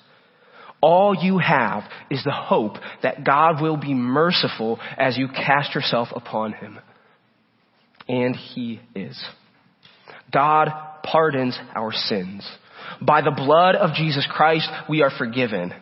All 0.79 1.15
you 1.15 1.38
have 1.39 1.83
is 2.10 2.23
the 2.23 2.31
hope 2.31 2.75
that 3.03 3.25
God 3.25 3.62
will 3.62 3.77
be 3.77 3.93
merciful 3.93 4.79
as 4.97 5.17
you 5.17 5.27
cast 5.27 5.75
yourself 5.75 6.10
upon 6.15 6.53
Him. 6.53 6.79
And 8.07 8.36
He 8.36 8.79
is. 8.95 9.21
God 10.31 10.69
pardons 11.03 11.57
our 11.75 11.91
sins. 11.91 12.49
By 13.02 13.21
the 13.21 13.32
blood 13.32 13.76
of 13.76 13.93
Jesus 13.93 14.28
Christ, 14.30 14.69
we 14.89 15.02
are 15.02 15.12
forgiven. 15.17 15.73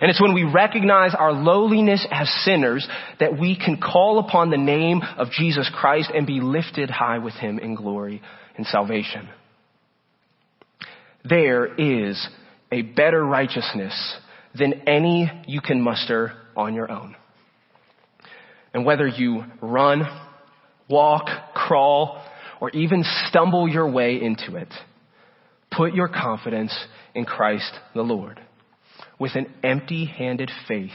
And 0.00 0.10
it's 0.10 0.20
when 0.20 0.34
we 0.34 0.44
recognize 0.44 1.14
our 1.14 1.32
lowliness 1.32 2.06
as 2.10 2.28
sinners 2.44 2.86
that 3.20 3.38
we 3.38 3.56
can 3.56 3.80
call 3.80 4.18
upon 4.18 4.50
the 4.50 4.56
name 4.56 5.02
of 5.16 5.30
Jesus 5.30 5.70
Christ 5.74 6.10
and 6.14 6.26
be 6.26 6.40
lifted 6.40 6.90
high 6.90 7.18
with 7.18 7.34
Him 7.34 7.58
in 7.58 7.74
glory 7.74 8.22
and 8.56 8.66
salvation. 8.66 9.28
There 11.24 11.74
is 11.74 12.26
a 12.72 12.82
better 12.82 13.24
righteousness 13.24 14.16
than 14.58 14.88
any 14.88 15.30
you 15.46 15.60
can 15.60 15.80
muster 15.80 16.32
on 16.56 16.74
your 16.74 16.90
own. 16.90 17.16
And 18.72 18.84
whether 18.84 19.06
you 19.06 19.44
run, 19.60 20.02
walk, 20.88 21.28
crawl, 21.54 22.22
or 22.60 22.70
even 22.70 23.04
stumble 23.28 23.68
your 23.68 23.90
way 23.90 24.20
into 24.20 24.56
it, 24.56 24.72
Put 25.76 25.94
your 25.94 26.08
confidence 26.08 26.74
in 27.14 27.24
Christ 27.24 27.72
the 27.94 28.02
Lord. 28.02 28.40
With 29.18 29.34
an 29.34 29.52
empty 29.62 30.04
handed 30.04 30.50
faith, 30.68 30.90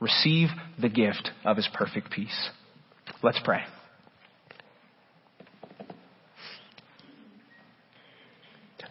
receive 0.00 0.48
the 0.80 0.88
gift 0.88 1.30
of 1.44 1.56
his 1.56 1.68
perfect 1.72 2.10
peace. 2.10 2.50
Let's 3.22 3.40
pray. 3.44 3.62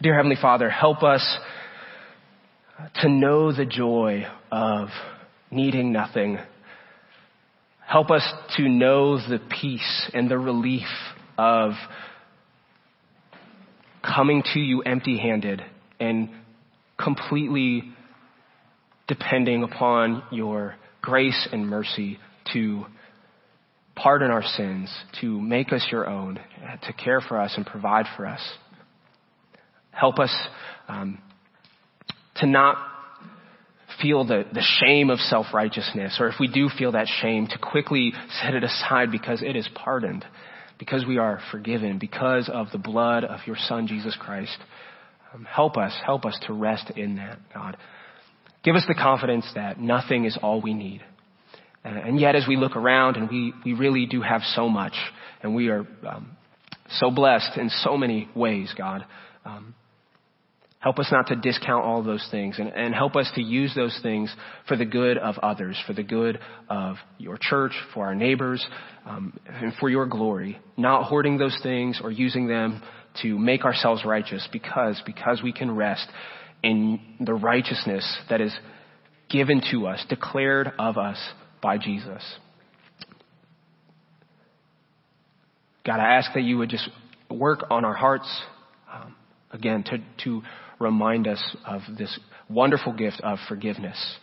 Dear 0.02 0.14
Heavenly 0.14 0.36
Father, 0.40 0.68
help 0.68 1.02
us 1.02 1.38
to 2.96 3.08
know 3.08 3.52
the 3.52 3.64
joy 3.64 4.26
of 4.52 4.88
needing 5.50 5.92
nothing. 5.92 6.38
Help 7.86 8.10
us 8.10 8.28
to 8.56 8.68
know 8.68 9.16
the 9.16 9.40
peace 9.60 10.10
and 10.12 10.30
the 10.30 10.38
relief 10.38 10.88
of 11.38 11.72
coming 14.04 14.42
to 14.52 14.60
you 14.60 14.82
empty 14.82 15.18
handed 15.18 15.62
and 15.98 16.28
completely 16.98 17.84
depending 19.06 19.62
upon 19.62 20.22
your 20.30 20.76
grace 21.02 21.48
and 21.52 21.68
mercy 21.68 22.18
to 22.52 22.86
pardon 23.94 24.30
our 24.30 24.42
sins, 24.42 24.92
to 25.20 25.40
make 25.40 25.72
us 25.72 25.86
your 25.90 26.08
own, 26.08 26.38
to 26.82 26.92
care 26.92 27.20
for 27.20 27.40
us 27.40 27.52
and 27.56 27.66
provide 27.66 28.06
for 28.16 28.26
us. 28.26 28.40
Help 29.90 30.18
us 30.18 30.34
um, 30.88 31.18
to 32.36 32.46
not 32.46 32.76
feel 34.02 34.24
the, 34.24 34.44
the 34.52 34.64
shame 34.80 35.10
of 35.10 35.18
self-righteousness, 35.20 36.16
or 36.18 36.28
if 36.28 36.34
we 36.40 36.48
do 36.48 36.68
feel 36.68 36.92
that 36.92 37.06
shame, 37.20 37.46
to 37.46 37.58
quickly 37.58 38.12
set 38.42 38.54
it 38.54 38.64
aside 38.64 39.12
because 39.12 39.40
it 39.42 39.54
is 39.54 39.68
pardoned, 39.74 40.24
because 40.78 41.04
we 41.06 41.18
are 41.18 41.40
forgiven, 41.50 41.98
because 41.98 42.48
of 42.52 42.68
the 42.72 42.78
blood 42.78 43.24
of 43.24 43.40
your 43.46 43.56
Son, 43.58 43.86
Jesus 43.86 44.16
Christ. 44.18 44.56
Um, 45.32 45.44
help 45.44 45.76
us, 45.76 45.92
help 46.04 46.24
us 46.24 46.38
to 46.46 46.52
rest 46.52 46.90
in 46.96 47.16
that, 47.16 47.38
God. 47.52 47.76
Give 48.62 48.76
us 48.76 48.84
the 48.88 48.94
confidence 48.94 49.46
that 49.54 49.80
nothing 49.80 50.24
is 50.24 50.38
all 50.42 50.60
we 50.60 50.74
need. 50.74 51.02
And 51.84 52.18
yet, 52.18 52.34
as 52.34 52.46
we 52.48 52.56
look 52.56 52.76
around, 52.76 53.16
and 53.16 53.28
we, 53.28 53.52
we 53.62 53.74
really 53.74 54.06
do 54.06 54.22
have 54.22 54.40
so 54.54 54.70
much, 54.70 54.94
and 55.42 55.54
we 55.54 55.68
are 55.68 55.86
um, 56.08 56.34
so 56.88 57.10
blessed 57.10 57.58
in 57.58 57.68
so 57.68 57.98
many 57.98 58.26
ways, 58.34 58.72
God. 58.76 59.04
Um, 59.44 59.74
help 60.84 60.98
us 60.98 61.08
not 61.10 61.26
to 61.28 61.34
discount 61.34 61.82
all 61.82 62.02
those 62.02 62.28
things, 62.30 62.58
and, 62.58 62.68
and 62.68 62.94
help 62.94 63.16
us 63.16 63.30
to 63.34 63.40
use 63.40 63.74
those 63.74 63.98
things 64.02 64.30
for 64.68 64.76
the 64.76 64.84
good 64.84 65.16
of 65.16 65.38
others, 65.38 65.82
for 65.86 65.94
the 65.94 66.02
good 66.02 66.38
of 66.68 66.96
your 67.16 67.38
church, 67.40 67.72
for 67.94 68.04
our 68.04 68.14
neighbors, 68.14 68.62
um, 69.06 69.32
and 69.48 69.72
for 69.80 69.88
your 69.88 70.04
glory. 70.04 70.58
Not 70.76 71.04
hoarding 71.04 71.38
those 71.38 71.58
things 71.62 72.00
or 72.04 72.10
using 72.10 72.48
them 72.48 72.82
to 73.22 73.38
make 73.38 73.64
ourselves 73.64 74.04
righteous, 74.04 74.46
because 74.52 75.00
because 75.06 75.40
we 75.42 75.54
can 75.54 75.74
rest 75.74 76.06
in 76.62 77.00
the 77.18 77.32
righteousness 77.32 78.18
that 78.28 78.42
is 78.42 78.54
given 79.30 79.62
to 79.70 79.86
us, 79.86 80.04
declared 80.10 80.70
of 80.78 80.98
us 80.98 81.16
by 81.62 81.78
Jesus. 81.78 82.22
God, 85.86 85.98
I 85.98 86.16
ask 86.16 86.30
that 86.34 86.42
you 86.42 86.58
would 86.58 86.68
just 86.68 86.90
work 87.30 87.64
on 87.70 87.86
our 87.86 87.94
hearts, 87.94 88.28
again, 89.54 89.84
to, 89.84 89.98
to 90.24 90.42
remind 90.78 91.26
us 91.26 91.56
of 91.66 91.80
this 91.96 92.18
wonderful 92.50 92.92
gift 92.92 93.20
of 93.22 93.38
forgiveness. 93.48 94.16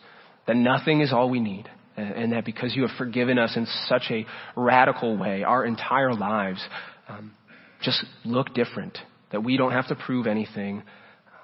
That 0.46 0.56
nothing 0.56 1.02
is 1.02 1.12
all 1.12 1.30
we 1.30 1.40
need. 1.40 1.68
And, 1.98 2.14
and 2.14 2.34
that 2.34 2.46
because 2.46 2.76
you 2.76 2.84
have 2.84 2.96
forgiven 2.98 3.40
us 3.40 3.56
in 3.56 3.66
such 3.88 4.04
a 4.12 4.26
radical 4.56 5.18
way, 5.18 5.44
our 5.44 5.66
entire 5.66 6.14
lives 6.14 6.64
um, 7.08 7.34
just 7.82 8.04
look 8.24 8.54
different. 8.54 8.98
That 9.32 9.44
we 9.44 9.58
don't 9.58 9.72
have 9.72 9.88
to 9.88 9.96
prove 9.96 10.28
anything, 10.28 10.84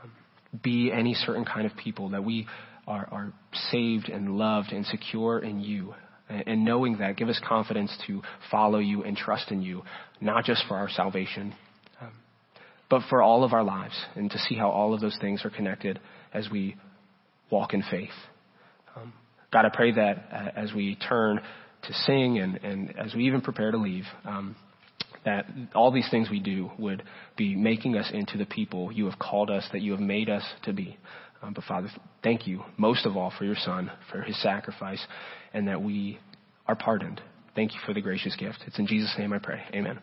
um, 0.03 0.11
be 0.61 0.91
any 0.91 1.13
certain 1.13 1.45
kind 1.45 1.65
of 1.65 1.75
people. 1.77 2.09
That 2.09 2.23
we 2.23 2.47
are, 2.85 3.07
are 3.11 3.33
saved 3.71 4.09
and 4.09 4.37
loved 4.37 4.71
and 4.71 4.85
secure 4.85 5.39
in 5.39 5.61
you. 5.61 5.93
And 6.29 6.65
knowing 6.65 6.97
that, 6.97 7.15
give 7.15 7.29
us 7.29 7.39
confidence 7.47 7.95
to 8.07 8.21
follow 8.51 8.79
you 8.79 9.03
and 9.03 9.15
trust 9.15 9.49
in 9.49 9.61
you, 9.61 9.83
not 10.19 10.43
just 10.43 10.61
for 10.67 10.75
our 10.75 10.89
salvation, 10.89 11.55
but 12.89 13.01
for 13.09 13.21
all 13.21 13.43
of 13.43 13.53
our 13.53 13.63
lives, 13.63 13.95
and 14.15 14.31
to 14.31 14.37
see 14.39 14.55
how 14.55 14.69
all 14.69 14.93
of 14.93 15.01
those 15.01 15.17
things 15.19 15.43
are 15.43 15.49
connected 15.49 15.99
as 16.33 16.49
we 16.49 16.75
walk 17.49 17.73
in 17.73 17.83
faith. 17.89 18.09
Um, 18.95 19.13
God, 19.51 19.65
I 19.65 19.69
pray 19.73 19.91
that 19.93 20.29
uh, 20.31 20.59
as 20.59 20.73
we 20.73 20.95
turn 20.95 21.41
to 21.83 21.93
sing 21.93 22.39
and, 22.39 22.57
and 22.63 22.97
as 22.97 23.13
we 23.13 23.25
even 23.25 23.41
prepare 23.41 23.71
to 23.71 23.77
leave, 23.77 24.05
um, 24.25 24.55
that 25.25 25.45
all 25.75 25.91
these 25.91 26.07
things 26.09 26.29
we 26.29 26.39
do 26.39 26.71
would 26.77 27.03
be 27.35 27.55
making 27.55 27.97
us 27.97 28.09
into 28.13 28.37
the 28.37 28.45
people 28.45 28.91
you 28.91 29.05
have 29.09 29.19
called 29.19 29.49
us, 29.49 29.67
that 29.73 29.81
you 29.81 29.91
have 29.91 30.01
made 30.01 30.29
us 30.29 30.43
to 30.63 30.73
be. 30.73 30.97
Um, 31.41 31.53
but 31.53 31.63
Father, 31.65 31.89
thank 32.23 32.47
you 32.47 32.63
most 32.77 33.05
of 33.05 33.15
all 33.15 33.31
for 33.37 33.45
your 33.45 33.55
Son, 33.55 33.91
for 34.11 34.21
his 34.21 34.41
sacrifice, 34.41 35.05
and 35.53 35.67
that 35.67 35.81
we 35.81 36.19
are 36.65 36.75
pardoned. 36.75 37.21
Thank 37.55 37.73
you 37.73 37.79
for 37.85 37.93
the 37.93 38.01
gracious 38.01 38.35
gift. 38.35 38.59
It's 38.67 38.79
in 38.79 38.87
Jesus' 38.87 39.13
name 39.17 39.33
I 39.33 39.39
pray. 39.39 39.63
Amen. 39.73 39.99